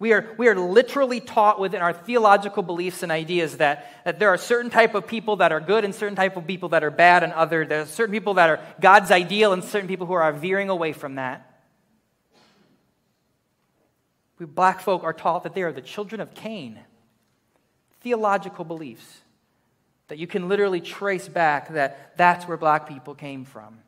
We 0.00 0.12
are, 0.12 0.34
we 0.36 0.48
are 0.48 0.56
literally 0.56 1.20
taught 1.20 1.60
within 1.60 1.80
our 1.80 1.92
theological 1.92 2.64
beliefs 2.64 3.04
and 3.04 3.12
ideas 3.12 3.58
that, 3.58 4.02
that 4.04 4.18
there 4.18 4.30
are 4.30 4.36
certain 4.36 4.68
type 4.72 4.96
of 4.96 5.06
people 5.06 5.36
that 5.36 5.52
are 5.52 5.60
good 5.60 5.84
and 5.84 5.94
certain 5.94 6.16
type 6.16 6.36
of 6.36 6.44
people 6.44 6.70
that 6.70 6.82
are 6.82 6.90
bad 6.90 7.22
and 7.22 7.32
other. 7.32 7.64
There 7.64 7.82
are 7.82 7.86
certain 7.86 8.12
people 8.12 8.34
that 8.34 8.50
are 8.50 8.58
God's 8.80 9.12
ideal 9.12 9.52
and 9.52 9.62
certain 9.62 9.86
people 9.86 10.08
who 10.08 10.14
are 10.14 10.32
veering 10.32 10.70
away 10.70 10.92
from 10.92 11.14
that. 11.14 11.51
We 14.42 14.46
black 14.46 14.80
folk 14.80 15.04
are 15.04 15.12
taught 15.12 15.44
that 15.44 15.54
they 15.54 15.62
are 15.62 15.70
the 15.70 15.80
children 15.80 16.20
of 16.20 16.34
Cain. 16.34 16.80
Theological 18.00 18.64
beliefs 18.64 19.20
that 20.08 20.18
you 20.18 20.26
can 20.26 20.48
literally 20.48 20.80
trace 20.80 21.28
back 21.28 21.68
that 21.74 22.16
that's 22.16 22.48
where 22.48 22.56
black 22.56 22.88
people 22.88 23.14
came 23.14 23.44
from 23.44 23.78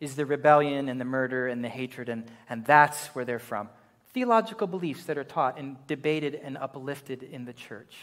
is 0.00 0.16
the 0.16 0.26
rebellion 0.26 0.88
and 0.88 1.00
the 1.00 1.04
murder 1.04 1.46
and 1.46 1.62
the 1.62 1.68
hatred 1.68 2.08
and, 2.08 2.24
and 2.50 2.64
that's 2.64 3.06
where 3.14 3.24
they're 3.24 3.38
from 3.38 3.68
theological 4.12 4.66
beliefs 4.66 5.04
that 5.04 5.16
are 5.16 5.24
taught 5.24 5.56
and 5.56 5.76
debated 5.86 6.34
and 6.34 6.58
uplifted 6.58 7.22
in 7.22 7.44
the 7.44 7.52
church 7.52 7.94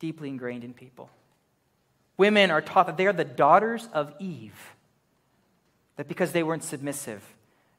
deeply 0.00 0.28
ingrained 0.28 0.64
in 0.64 0.74
people 0.74 1.08
women 2.16 2.50
are 2.50 2.60
taught 2.60 2.86
that 2.88 2.96
they 2.96 3.06
are 3.06 3.12
the 3.12 3.24
daughters 3.24 3.88
of 3.94 4.12
eve 4.18 4.74
that 5.96 6.08
because 6.08 6.32
they 6.32 6.42
weren't 6.42 6.64
submissive 6.64 7.22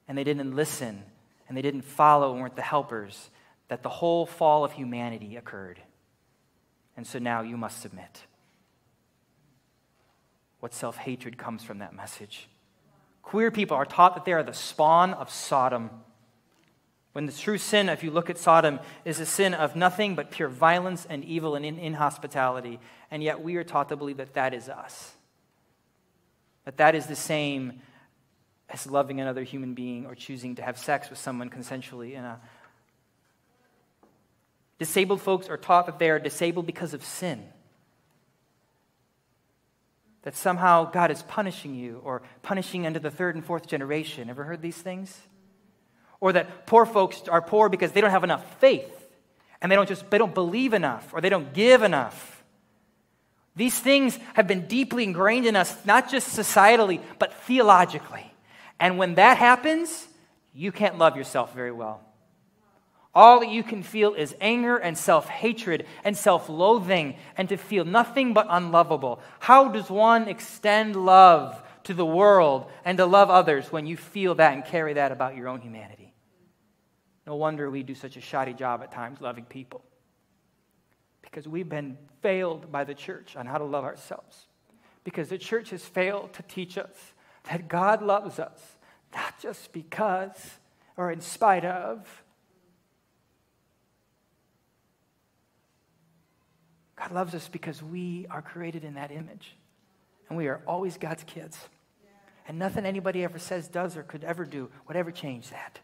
and 0.08 0.18
they 0.18 0.24
didn't 0.24 0.56
listen 0.56 1.04
and 1.52 1.58
they 1.58 1.62
didn't 1.62 1.82
follow 1.82 2.32
and 2.32 2.40
weren't 2.40 2.56
the 2.56 2.62
helpers 2.62 3.30
that 3.68 3.84
the 3.84 3.90
whole 3.90 4.26
fall 4.26 4.64
of 4.64 4.72
humanity 4.72 5.36
occurred 5.36 5.82
and 6.96 7.08
so 7.08 7.20
now 7.20 7.42
you 7.42 7.58
must 7.58 7.82
submit. 7.82 8.22
What 10.60 10.74
self 10.74 10.98
hatred 10.98 11.38
comes 11.38 11.64
from 11.64 11.80
that 11.80 11.96
message? 11.96 12.48
Queer 13.24 13.52
people 13.52 13.76
are 13.76 13.86
taught 13.86 14.16
that 14.16 14.26
they 14.26 14.34
are 14.34 14.44
the 14.44 14.54
spawn 14.54 15.14
of 15.14 15.30
Sodom. 15.30 15.90
When 17.14 17.26
the 17.26 17.34
true 17.34 17.58
sin, 17.58 17.90
if 17.90 18.04
you 18.04 18.12
look 18.12 18.30
at 18.30 18.38
Sodom, 18.38 18.80
is 19.04 19.20
a 19.20 19.26
sin 19.26 19.54
of 19.54 19.76
nothing 19.76 20.16
but 20.16 20.32
pure 20.32 20.48
violence 20.48 21.06
and 21.10 21.26
evil 21.26 21.56
and 21.56 21.66
inhospitality. 21.66 22.80
And 23.10 23.22
yet 23.22 23.42
we 23.42 23.58
are 23.58 23.64
taught 23.64 23.90
to 23.90 23.98
believe 23.98 24.18
that 24.18 24.36
that 24.36 24.54
is 24.54 24.70
us. 24.70 25.14
That 26.66 26.78
that 26.78 26.96
is 26.96 27.08
the 27.08 27.16
same 27.16 27.82
as 28.72 28.88
loving 28.88 29.22
another 29.22 29.44
human 29.44 29.74
being 29.74 30.06
or 30.06 30.16
choosing 30.16 30.56
to 30.56 30.62
have 30.62 30.78
sex 30.78 31.10
with 31.10 31.20
someone 31.20 31.50
consensually 31.50 32.14
in 32.14 32.24
a 32.24 32.40
Disabled 34.82 35.22
folks 35.22 35.48
are 35.48 35.58
taught 35.58 35.86
that 35.86 36.00
they 36.00 36.10
are 36.10 36.18
disabled 36.18 36.66
because 36.66 36.96
of 36.96 37.06
sin. 37.06 37.48
That 40.24 40.36
somehow 40.36 40.90
God 40.90 41.12
is 41.12 41.22
punishing 41.22 41.76
you 41.76 42.02
or 42.04 42.24
punishing 42.42 42.86
into 42.86 43.00
the 43.00 43.12
third 43.12 43.36
and 43.36 43.46
fourth 43.46 43.68
generation. 43.68 44.28
Ever 44.28 44.44
heard 44.44 44.64
these 44.64 44.76
things? 44.76 45.16
Or 46.20 46.34
that 46.34 46.66
poor 46.66 46.88
folks 46.88 47.28
are 47.28 47.44
poor 47.44 47.70
because 47.70 47.92
they 47.92 48.02
don't 48.02 48.10
have 48.10 48.24
enough 48.24 48.44
faith 48.60 48.92
and 49.62 49.72
they 49.72 49.76
don't 49.76 49.88
just 49.88 50.10
they 50.10 50.18
don't 50.18 50.34
believe 50.34 50.74
enough 50.74 51.14
or 51.14 51.22
they 51.22 51.30
don't 51.30 51.54
give 51.54 51.84
enough. 51.84 52.44
These 53.56 53.80
things 53.80 54.18
have 54.34 54.48
been 54.48 54.66
deeply 54.66 55.04
ingrained 55.04 55.46
in 55.46 55.56
us, 55.56 55.76
not 55.86 56.10
just 56.10 56.36
societally, 56.36 57.02
but 57.20 57.36
theologically. 57.44 58.31
And 58.82 58.98
when 58.98 59.16
that 59.16 59.38
happens, 59.38 60.08
you 60.54 60.72
can't 60.72 60.98
love 60.98 61.16
yourself 61.16 61.54
very 61.54 61.72
well. 61.72 62.02
All 63.14 63.42
that 63.42 63.50
you 63.50 63.62
can 63.62 63.84
feel 63.84 64.16
is 64.16 64.36
anger 64.42 64.76
and 64.78 64.98
self 64.98 65.28
hatred 65.30 65.86
and 66.04 66.18
self 66.18 66.50
loathing, 66.50 67.16
and 67.38 67.48
to 67.50 67.58
feel 67.58 67.86
nothing 67.86 68.34
but 68.34 68.48
unlovable. 68.50 69.22
How 69.40 69.68
does 69.68 69.90
one 69.90 70.28
extend 70.28 70.96
love 70.96 71.62
to 71.84 71.94
the 71.94 72.06
world 72.06 72.72
and 72.84 72.98
to 72.98 73.06
love 73.06 73.30
others 73.30 73.72
when 73.72 73.86
you 73.86 73.96
feel 73.96 74.36
that 74.36 74.54
and 74.54 74.66
carry 74.66 74.94
that 74.94 75.12
about 75.12 75.36
your 75.36 75.48
own 75.48 75.62
humanity? 75.62 76.14
No 77.28 77.36
wonder 77.36 77.70
we 77.70 77.84
do 77.84 77.94
such 77.94 78.18
a 78.18 78.22
shoddy 78.22 78.54
job 78.54 78.82
at 78.82 78.92
times 78.92 79.22
loving 79.22 79.46
people. 79.46 79.84
Because 81.22 81.48
we've 81.48 81.70
been 81.70 82.00
failed 82.22 82.72
by 82.72 82.84
the 82.84 82.96
church 82.96 83.36
on 83.36 83.46
how 83.46 83.60
to 83.60 83.64
love 83.64 83.84
ourselves. 83.84 84.48
Because 85.04 85.30
the 85.30 85.38
church 85.38 85.70
has 85.70 85.84
failed 85.84 86.34
to 86.34 86.44
teach 86.44 86.80
us 86.80 87.14
that 87.50 87.68
God 87.68 88.02
loves 88.02 88.40
us, 88.40 88.60
not 89.14 89.40
just 89.40 89.72
because 89.72 90.58
or 90.98 91.12
in 91.12 91.22
spite 91.22 91.66
of. 91.66 92.24
God 96.96 97.12
loves 97.12 97.34
us 97.34 97.48
because 97.48 97.82
we 97.82 98.28
are 98.30 98.42
created 98.42 98.84
in 98.84 98.94
that 98.94 99.12
image. 99.12 99.56
And 100.30 100.38
we 100.38 100.48
are 100.48 100.62
always 100.68 100.98
God's 100.98 101.24
kids. 101.24 101.58
And 102.48 102.60
nothing 102.60 102.86
anybody 102.86 103.24
ever 103.24 103.40
says, 103.40 103.68
does, 103.68 103.98
or 103.98 104.04
could 104.04 104.24
ever 104.24 104.46
do 104.46 104.70
would 104.88 104.98
ever 104.98 105.12
change 105.12 105.50
that. 105.50 105.80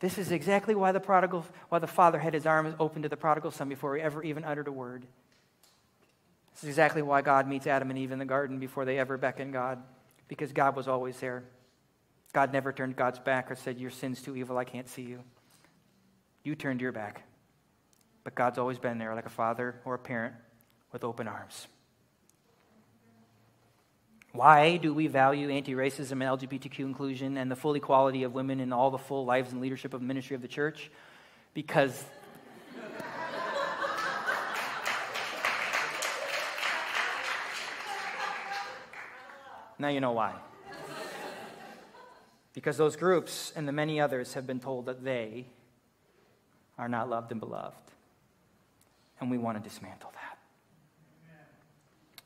This 0.00 0.18
is 0.18 0.32
exactly 0.32 0.74
why 0.74 0.90
the 0.92 1.00
prodigal, 1.00 1.46
why 1.68 1.78
the 1.78 1.86
father 1.86 2.18
had 2.18 2.34
his 2.34 2.44
arms 2.44 2.74
open 2.80 3.02
to 3.02 3.08
the 3.08 3.16
prodigal 3.16 3.52
son 3.52 3.68
before 3.68 3.96
he 3.96 4.02
ever 4.02 4.22
even 4.22 4.44
uttered 4.44 4.66
a 4.66 4.72
word. 4.72 5.06
This 6.52 6.64
is 6.64 6.68
exactly 6.68 7.02
why 7.02 7.22
God 7.22 7.48
meets 7.48 7.66
Adam 7.66 7.90
and 7.90 7.98
Eve 7.98 8.12
in 8.12 8.18
the 8.18 8.24
garden 8.24 8.58
before 8.58 8.84
they 8.84 8.98
ever 8.98 9.16
beckon 9.16 9.52
God, 9.52 9.82
because 10.28 10.52
God 10.52 10.76
was 10.76 10.88
always 10.88 11.18
there. 11.18 11.44
God 12.32 12.52
never 12.52 12.72
turned 12.72 12.96
God's 12.96 13.18
back 13.18 13.50
or 13.50 13.56
said, 13.56 13.78
Your 13.78 13.90
sin's 13.90 14.22
too 14.22 14.36
evil, 14.36 14.56
I 14.58 14.64
can't 14.64 14.88
see 14.88 15.02
you. 15.02 15.20
You 16.44 16.54
turned 16.54 16.80
your 16.80 16.92
back. 16.92 17.22
But 18.24 18.34
God's 18.34 18.58
always 18.58 18.78
been 18.78 18.98
there, 18.98 19.14
like 19.14 19.26
a 19.26 19.30
father 19.30 19.80
or 19.84 19.94
a 19.94 19.98
parent 19.98 20.34
with 20.92 21.04
open 21.04 21.28
arms. 21.28 21.66
Why 24.32 24.78
do 24.78 24.94
we 24.94 25.08
value 25.08 25.50
anti 25.50 25.74
racism 25.74 26.12
and 26.12 26.22
LGBTQ 26.22 26.80
inclusion 26.80 27.36
and 27.36 27.50
the 27.50 27.56
full 27.56 27.74
equality 27.74 28.22
of 28.22 28.32
women 28.32 28.60
in 28.60 28.72
all 28.72 28.90
the 28.90 28.98
full 28.98 29.26
lives 29.26 29.52
and 29.52 29.60
leadership 29.60 29.92
of 29.92 30.00
ministry 30.00 30.34
of 30.34 30.42
the 30.42 30.48
church? 30.48 30.90
Because 31.52 32.02
now 39.82 39.88
you 39.88 40.00
know 40.00 40.12
why. 40.12 40.34
Because 42.54 42.76
those 42.76 42.96
groups 42.96 43.52
and 43.56 43.66
the 43.66 43.72
many 43.72 44.00
others 44.00 44.34
have 44.34 44.46
been 44.46 44.60
told 44.60 44.86
that 44.86 45.04
they 45.04 45.46
are 46.78 46.88
not 46.88 47.08
loved 47.08 47.30
and 47.30 47.40
beloved. 47.40 47.76
And 49.20 49.30
we 49.30 49.38
want 49.38 49.62
to 49.62 49.68
dismantle 49.68 50.10
that. 50.14 50.38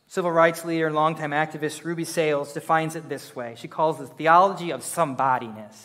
Civil 0.09 0.33
rights 0.33 0.65
leader 0.65 0.87
and 0.87 0.95
longtime 0.95 1.33
activist 1.33 1.85
Ruby 1.85 2.05
Sales 2.05 2.53
defines 2.53 2.97
it 2.97 3.09
this 3.09 3.37
way. 3.37 3.55
She 3.57 3.69
calls 3.69 4.01
it 4.01 4.07
theology 4.17 4.71
of 4.71 4.81
somebodyness. 4.81 5.77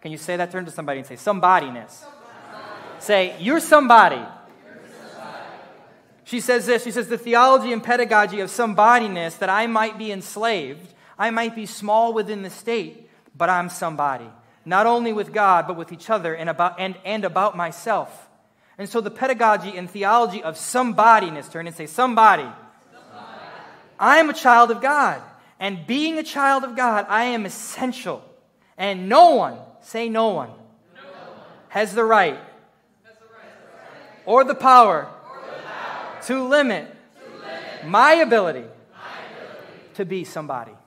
Can 0.00 0.10
you 0.10 0.18
say 0.18 0.36
that? 0.36 0.50
Turn 0.50 0.64
to 0.64 0.70
somebody 0.70 0.98
and 0.98 1.06
say, 1.06 1.14
somebodyness. 1.14 1.90
somebody. 1.90 3.00
Say, 3.00 3.36
you're 3.38 3.60
somebody. 3.60 4.16
you're 4.16 4.24
somebody. 5.12 5.42
She 6.24 6.40
says 6.40 6.66
this 6.66 6.84
She 6.84 6.90
says, 6.90 7.08
the 7.08 7.18
theology 7.18 7.72
and 7.72 7.82
pedagogy 7.82 8.40
of 8.40 8.50
somebodyness 8.50 9.38
that 9.38 9.50
I 9.50 9.66
might 9.66 9.98
be 9.98 10.10
enslaved, 10.10 10.94
I 11.18 11.30
might 11.30 11.54
be 11.54 11.66
small 11.66 12.12
within 12.12 12.42
the 12.42 12.50
state, 12.50 13.10
but 13.36 13.50
I'm 13.50 13.68
somebody. 13.68 14.28
Not 14.64 14.86
only 14.86 15.12
with 15.12 15.32
God, 15.32 15.66
but 15.66 15.76
with 15.76 15.92
each 15.92 16.10
other 16.10 16.34
and 16.34 16.48
about, 16.48 16.78
and, 16.78 16.96
and 17.04 17.24
about 17.24 17.56
myself. 17.56 18.28
And 18.76 18.88
so 18.88 19.00
the 19.00 19.10
pedagogy 19.10 19.76
and 19.76 19.90
theology 19.90 20.42
of 20.42 20.54
somebodyness, 20.54 21.50
turn 21.50 21.66
and 21.66 21.74
say, 21.74 21.86
somebody 21.86 22.48
I 23.98 24.18
am 24.18 24.30
a 24.30 24.34
child 24.34 24.70
of 24.70 24.80
God. 24.80 25.20
And 25.58 25.86
being 25.86 26.18
a 26.18 26.22
child 26.22 26.62
of 26.62 26.76
God, 26.76 27.06
I 27.08 27.24
am 27.24 27.44
essential. 27.44 28.24
And 28.76 29.08
no 29.08 29.34
one, 29.34 29.58
say 29.80 30.08
no 30.08 30.28
one, 30.28 30.50
no 30.50 30.54
one. 30.54 31.40
Has, 31.70 31.94
the 31.94 32.04
right, 32.04 32.38
has 33.04 33.16
the 33.16 33.24
right 33.34 33.50
or 34.24 34.44
the 34.44 34.54
power, 34.54 35.08
or 35.08 35.40
the 35.44 35.62
power 35.62 36.22
to, 36.26 36.44
limit 36.44 36.86
to 36.86 37.44
limit 37.44 37.86
my 37.86 38.12
ability, 38.14 38.60
my 38.60 38.66
ability 38.66 39.94
to, 39.94 40.04
be 40.04 40.22
somebody. 40.22 40.77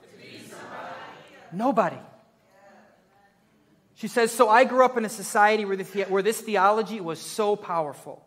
Nobody. 1.53 1.99
She 3.95 4.07
says, 4.07 4.31
So 4.31 4.49
I 4.49 4.63
grew 4.63 4.83
up 4.83 4.97
in 4.97 5.05
a 5.05 5.09
society 5.09 5.65
where, 5.65 5.77
the, 5.77 5.83
where 6.03 6.23
this 6.23 6.41
theology 6.41 6.99
was 6.99 7.19
so 7.19 7.55
powerful 7.55 8.25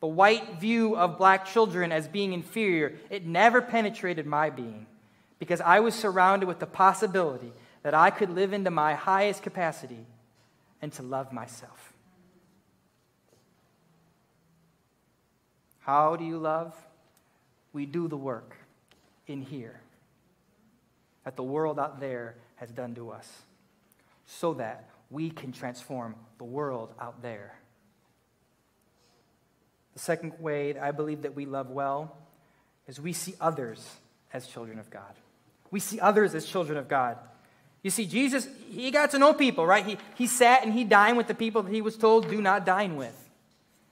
the 0.00 0.06
white 0.06 0.58
view 0.58 0.96
of 0.96 1.18
black 1.18 1.44
children 1.44 1.92
as 1.92 2.08
being 2.08 2.32
inferior, 2.32 2.94
it 3.10 3.26
never 3.26 3.60
penetrated 3.60 4.26
my 4.26 4.48
being 4.48 4.86
because 5.38 5.60
I 5.60 5.80
was 5.80 5.94
surrounded 5.94 6.46
with 6.46 6.58
the 6.58 6.66
possibility 6.66 7.52
that 7.82 7.94
I 7.94 8.10
could 8.10 8.30
live 8.30 8.52
into 8.52 8.70
my 8.70 8.94
highest 8.94 9.42
capacity 9.42 10.06
and 10.80 10.90
to 10.94 11.02
love 11.02 11.32
myself. 11.32 11.92
How 15.80 16.16
do 16.16 16.24
you 16.24 16.38
love? 16.38 16.74
We 17.72 17.84
do 17.84 18.08
the 18.08 18.16
work 18.16 18.56
in 19.26 19.42
here 19.42 19.80
that 21.24 21.36
the 21.36 21.42
world 21.42 21.78
out 21.78 22.00
there 22.00 22.36
has 22.60 22.70
done 22.70 22.94
to 22.94 23.10
us 23.10 23.26
so 24.26 24.54
that 24.54 24.88
we 25.10 25.30
can 25.30 25.50
transform 25.50 26.14
the 26.38 26.44
world 26.44 26.92
out 27.00 27.22
there. 27.22 27.58
The 29.94 29.98
second 29.98 30.34
way 30.38 30.78
I 30.78 30.92
believe 30.92 31.22
that 31.22 31.34
we 31.34 31.46
love 31.46 31.70
well 31.70 32.16
is 32.86 33.00
we 33.00 33.12
see 33.12 33.34
others 33.40 33.84
as 34.32 34.46
children 34.46 34.78
of 34.78 34.90
God. 34.90 35.14
We 35.70 35.80
see 35.80 35.98
others 35.98 36.34
as 36.34 36.44
children 36.44 36.76
of 36.78 36.86
God. 36.86 37.16
You 37.82 37.90
see, 37.90 38.04
Jesus, 38.04 38.46
he 38.68 38.90
got 38.90 39.12
to 39.12 39.18
know 39.18 39.32
people, 39.32 39.66
right? 39.66 39.84
He, 39.84 39.96
he 40.16 40.26
sat 40.26 40.62
and 40.62 40.72
he 40.72 40.84
dined 40.84 41.16
with 41.16 41.28
the 41.28 41.34
people 41.34 41.62
that 41.62 41.72
he 41.72 41.80
was 41.80 41.96
told 41.96 42.28
do 42.28 42.42
not 42.42 42.66
dine 42.66 42.96
with. 42.96 43.16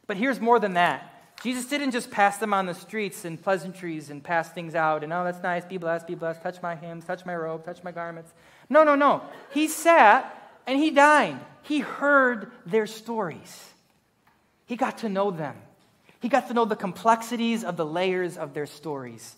But 0.07 0.19
here's 0.19 0.41
more 0.41 0.61
than 0.61 0.75
that. 0.75 1.18
Jesus 1.43 1.67
didn't 1.67 1.93
just 1.93 2.11
pass 2.11 2.39
them 2.39 2.53
on 2.53 2.67
the 2.67 2.75
streets 2.75 3.25
and 3.25 3.41
pleasantries 3.41 4.11
and 4.11 4.23
pass 4.23 4.51
things 4.51 4.75
out 4.75 5.05
and, 5.05 5.13
oh, 5.13 5.25
that's 5.25 5.43
nice, 5.43 5.65
be 5.65 5.77
blessed, 5.77 6.07
be 6.07 6.17
blessed, 6.17 6.43
touch 6.43 6.61
my 6.63 6.75
hymns, 6.75 7.05
touch 7.05 7.25
my 7.25 7.37
robe, 7.37 7.65
touch 7.65 7.85
my 7.85 7.93
garments. 7.93 8.33
No, 8.69 8.83
no, 8.83 8.97
no. 8.97 9.23
He 9.53 9.69
sat 9.69 10.35
and 10.67 10.79
he 10.79 10.91
dined. 10.91 11.41
He 11.63 11.81
heard 11.81 12.51
their 12.67 12.87
stories, 12.87 13.73
he 14.67 14.77
got 14.77 14.99
to 14.99 15.09
know 15.09 15.31
them. 15.31 15.57
He 16.21 16.29
got 16.29 16.49
to 16.49 16.55
know 16.55 16.65
the 16.65 16.75
complexities 16.75 17.63
of 17.63 17.77
the 17.77 17.87
layers 17.87 18.37
of 18.37 18.53
their 18.53 18.67
stories. 18.67 19.37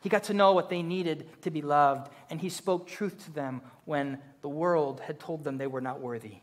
He 0.00 0.08
got 0.08 0.24
to 0.24 0.34
know 0.34 0.52
what 0.52 0.70
they 0.70 0.82
needed 0.82 1.28
to 1.42 1.50
be 1.50 1.60
loved, 1.60 2.10
and 2.30 2.40
he 2.40 2.48
spoke 2.48 2.86
truth 2.86 3.24
to 3.24 3.32
them 3.32 3.60
when 3.84 4.18
the 4.40 4.48
world 4.48 5.00
had 5.00 5.20
told 5.20 5.44
them 5.44 5.58
they 5.58 5.66
were 5.66 5.82
not 5.82 6.00
worthy. 6.00 6.36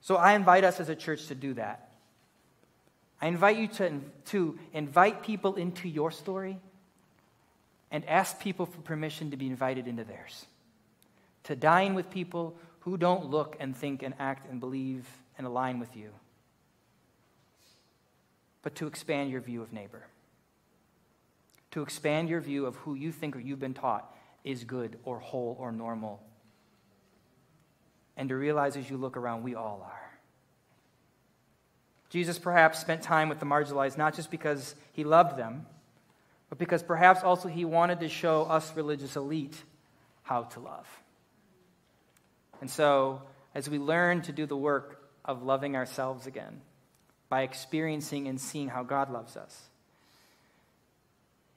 So 0.00 0.16
I 0.16 0.32
invite 0.32 0.64
us 0.64 0.80
as 0.80 0.88
a 0.88 0.96
church 0.96 1.28
to 1.28 1.36
do 1.36 1.54
that. 1.54 1.91
I 3.22 3.28
invite 3.28 3.56
you 3.56 3.68
to, 3.68 4.00
to 4.26 4.58
invite 4.74 5.22
people 5.22 5.54
into 5.54 5.88
your 5.88 6.10
story 6.10 6.58
and 7.90 8.04
ask 8.06 8.38
people 8.40 8.66
for 8.66 8.80
permission 8.82 9.30
to 9.30 9.38
be 9.38 9.46
invited 9.46 9.86
into 9.86 10.04
theirs. 10.04 10.44
To 11.44 11.56
dine 11.56 11.94
with 11.94 12.10
people 12.10 12.56
who 12.80 12.98
don't 12.98 13.30
look 13.30 13.56
and 13.60 13.74
think 13.74 14.02
and 14.02 14.12
act 14.18 14.50
and 14.50 14.60
believe 14.60 15.08
and 15.38 15.46
align 15.46 15.78
with 15.78 15.96
you 15.96 16.10
but 18.62 18.76
to 18.76 18.86
expand 18.86 19.30
your 19.30 19.40
view 19.40 19.60
of 19.60 19.72
neighbor. 19.72 20.06
To 21.72 21.82
expand 21.82 22.28
your 22.28 22.40
view 22.40 22.66
of 22.66 22.76
who 22.76 22.94
you 22.94 23.12
think 23.12 23.36
or 23.36 23.40
you've 23.40 23.60
been 23.60 23.74
taught 23.74 24.14
is 24.44 24.64
good 24.64 24.98
or 25.04 25.18
whole 25.18 25.56
or 25.58 25.72
normal. 25.72 26.22
And 28.16 28.28
to 28.28 28.36
realize 28.36 28.76
as 28.76 28.88
you 28.88 28.96
look 28.96 29.16
around, 29.16 29.42
we 29.42 29.54
all 29.54 29.82
are. 29.84 30.11
Jesus 32.12 32.38
perhaps 32.38 32.78
spent 32.78 33.00
time 33.00 33.30
with 33.30 33.40
the 33.40 33.46
marginalized 33.46 33.96
not 33.96 34.14
just 34.14 34.30
because 34.30 34.74
he 34.92 35.02
loved 35.02 35.38
them, 35.38 35.64
but 36.50 36.58
because 36.58 36.82
perhaps 36.82 37.22
also 37.22 37.48
he 37.48 37.64
wanted 37.64 38.00
to 38.00 38.10
show 38.10 38.42
us 38.42 38.70
religious 38.76 39.16
elite 39.16 39.56
how 40.22 40.42
to 40.42 40.60
love. 40.60 40.86
And 42.60 42.70
so, 42.70 43.22
as 43.54 43.70
we 43.70 43.78
learn 43.78 44.20
to 44.22 44.32
do 44.32 44.44
the 44.44 44.56
work 44.56 45.02
of 45.24 45.42
loving 45.42 45.74
ourselves 45.74 46.26
again 46.26 46.60
by 47.30 47.42
experiencing 47.42 48.28
and 48.28 48.38
seeing 48.38 48.68
how 48.68 48.82
God 48.82 49.10
loves 49.10 49.34
us. 49.38 49.58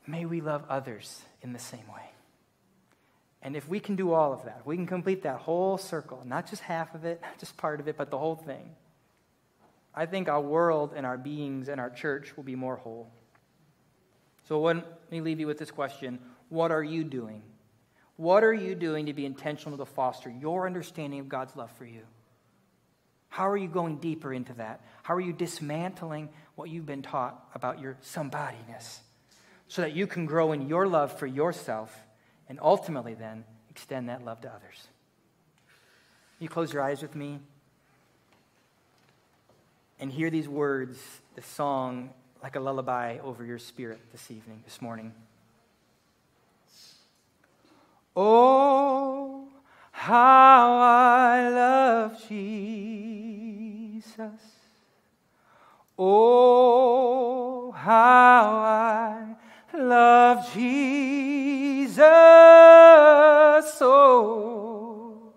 May 0.08 0.24
we 0.24 0.39
love 0.39 0.63
others 0.70 1.22
in 1.41 1.52
the 1.52 1.60
same 1.60 1.86
way. 1.94 2.12
And 3.41 3.58
if 3.58 3.68
we 3.68 3.82
can 3.82 3.98
do 3.98 4.13
all 4.13 4.32
of 4.32 4.46
that, 4.46 4.62
we 4.65 4.78
can 4.78 4.88
complete 4.88 5.24
that 5.24 5.39
whole 5.39 5.78
circle, 5.78 6.24
not 6.26 6.50
just 6.50 6.62
half 6.62 6.96
of 6.96 7.04
it, 7.04 7.22
not 7.22 7.39
just 7.39 7.58
part 7.58 7.82
of 7.82 7.89
it, 7.89 7.98
but 7.98 8.10
the 8.10 8.18
whole 8.18 8.38
thing, 8.38 8.70
I 9.96 10.06
think 10.06 10.28
our 10.28 10.42
world 10.42 10.94
and 10.96 11.06
our 11.06 11.18
beings 11.18 11.70
and 11.70 11.80
our 11.80 11.90
church 11.90 12.36
will 12.36 12.44
be 12.44 12.56
more 12.56 12.76
whole. 12.76 13.10
So 14.48 14.62
let 14.62 14.84
me 15.10 15.22
leave 15.22 15.40
you 15.40 15.48
with 15.48 15.58
this 15.58 15.72
question 15.72 16.20
What 16.50 16.72
are 16.72 16.84
you 16.84 17.04
doing? 17.04 17.42
What 18.18 18.44
are 18.44 18.54
you 18.54 18.76
doing 18.76 19.08
to 19.08 19.14
be 19.14 19.26
intentional 19.26 19.78
to 19.78 19.86
foster 19.86 20.30
your 20.30 20.66
understanding 20.66 21.20
of 21.20 21.30
God's 21.30 21.56
love 21.56 21.72
for 21.72 21.86
you? 21.86 22.04
How 23.30 23.50
are 23.50 23.58
you 23.58 23.68
going 23.68 23.98
deeper 23.98 24.34
into 24.34 24.54
that? 24.54 24.82
How 25.04 25.16
are 25.16 25.22
you 25.22 25.34
dismantling 25.34 26.30
what 26.56 26.70
you've 26.70 26.86
been 26.86 27.02
taught 27.02 27.50
about 27.54 27.82
your 27.82 27.98
somebodyness 28.02 29.00
so 29.68 29.82
that 29.82 29.94
you 29.94 30.08
can 30.08 30.26
grow 30.26 30.54
in 30.54 30.70
your 30.70 30.88
love 30.88 31.18
for 31.20 31.28
yourself 31.28 31.94
and 32.48 32.60
ultimately 32.62 33.14
then 33.14 33.44
extend 33.70 34.08
that 34.08 34.24
love 34.24 34.40
to 34.42 34.48
others? 34.50 34.88
You 36.40 36.48
close 36.48 36.72
your 36.72 36.82
eyes 36.82 37.02
with 37.02 37.16
me 37.16 37.40
and 40.00 40.12
hear 40.12 40.30
these 40.30 40.48
words, 40.48 41.00
the 41.36 41.42
song, 41.42 42.10
like 42.44 42.56
a 42.56 42.60
lullaby 42.60 43.18
over 43.20 43.44
your 43.46 43.60
spirit 43.60 44.00
this 44.12 44.30
evening, 44.30 44.62
this 44.66 44.82
morning. 44.82 45.14
Oh, 48.16 49.48
how 49.92 50.78
I 50.78 51.50
love 51.50 52.28
Jesus. 52.28 54.20
Oh, 55.98 57.72
how 57.72 58.60
I 58.60 59.36
love 59.74 60.54
Jesus. 60.54 62.02
Oh, 63.82 65.34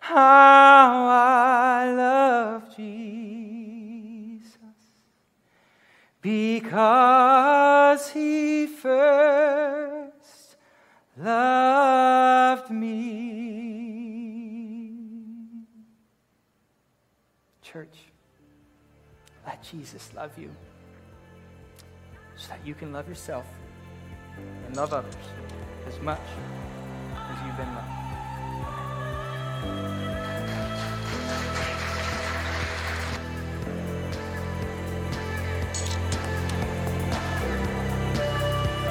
how 0.00 1.06
I 1.08 1.92
love 1.92 2.76
Jesus. 2.76 3.05
Because 6.26 8.10
he 8.10 8.66
first 8.66 10.56
loved 11.16 12.68
me. 12.68 12.90
Church, 17.62 17.96
let 19.46 19.62
Jesus 19.62 20.12
love 20.16 20.36
you 20.36 20.50
so 22.34 22.48
that 22.48 22.66
you 22.66 22.74
can 22.74 22.92
love 22.92 23.08
yourself 23.08 23.46
and 24.66 24.76
love 24.76 24.92
others 24.92 25.14
as 25.86 26.00
much 26.00 26.18
as 27.14 27.46
you've 27.46 27.56
been 27.56 27.72
loved. 27.72 27.86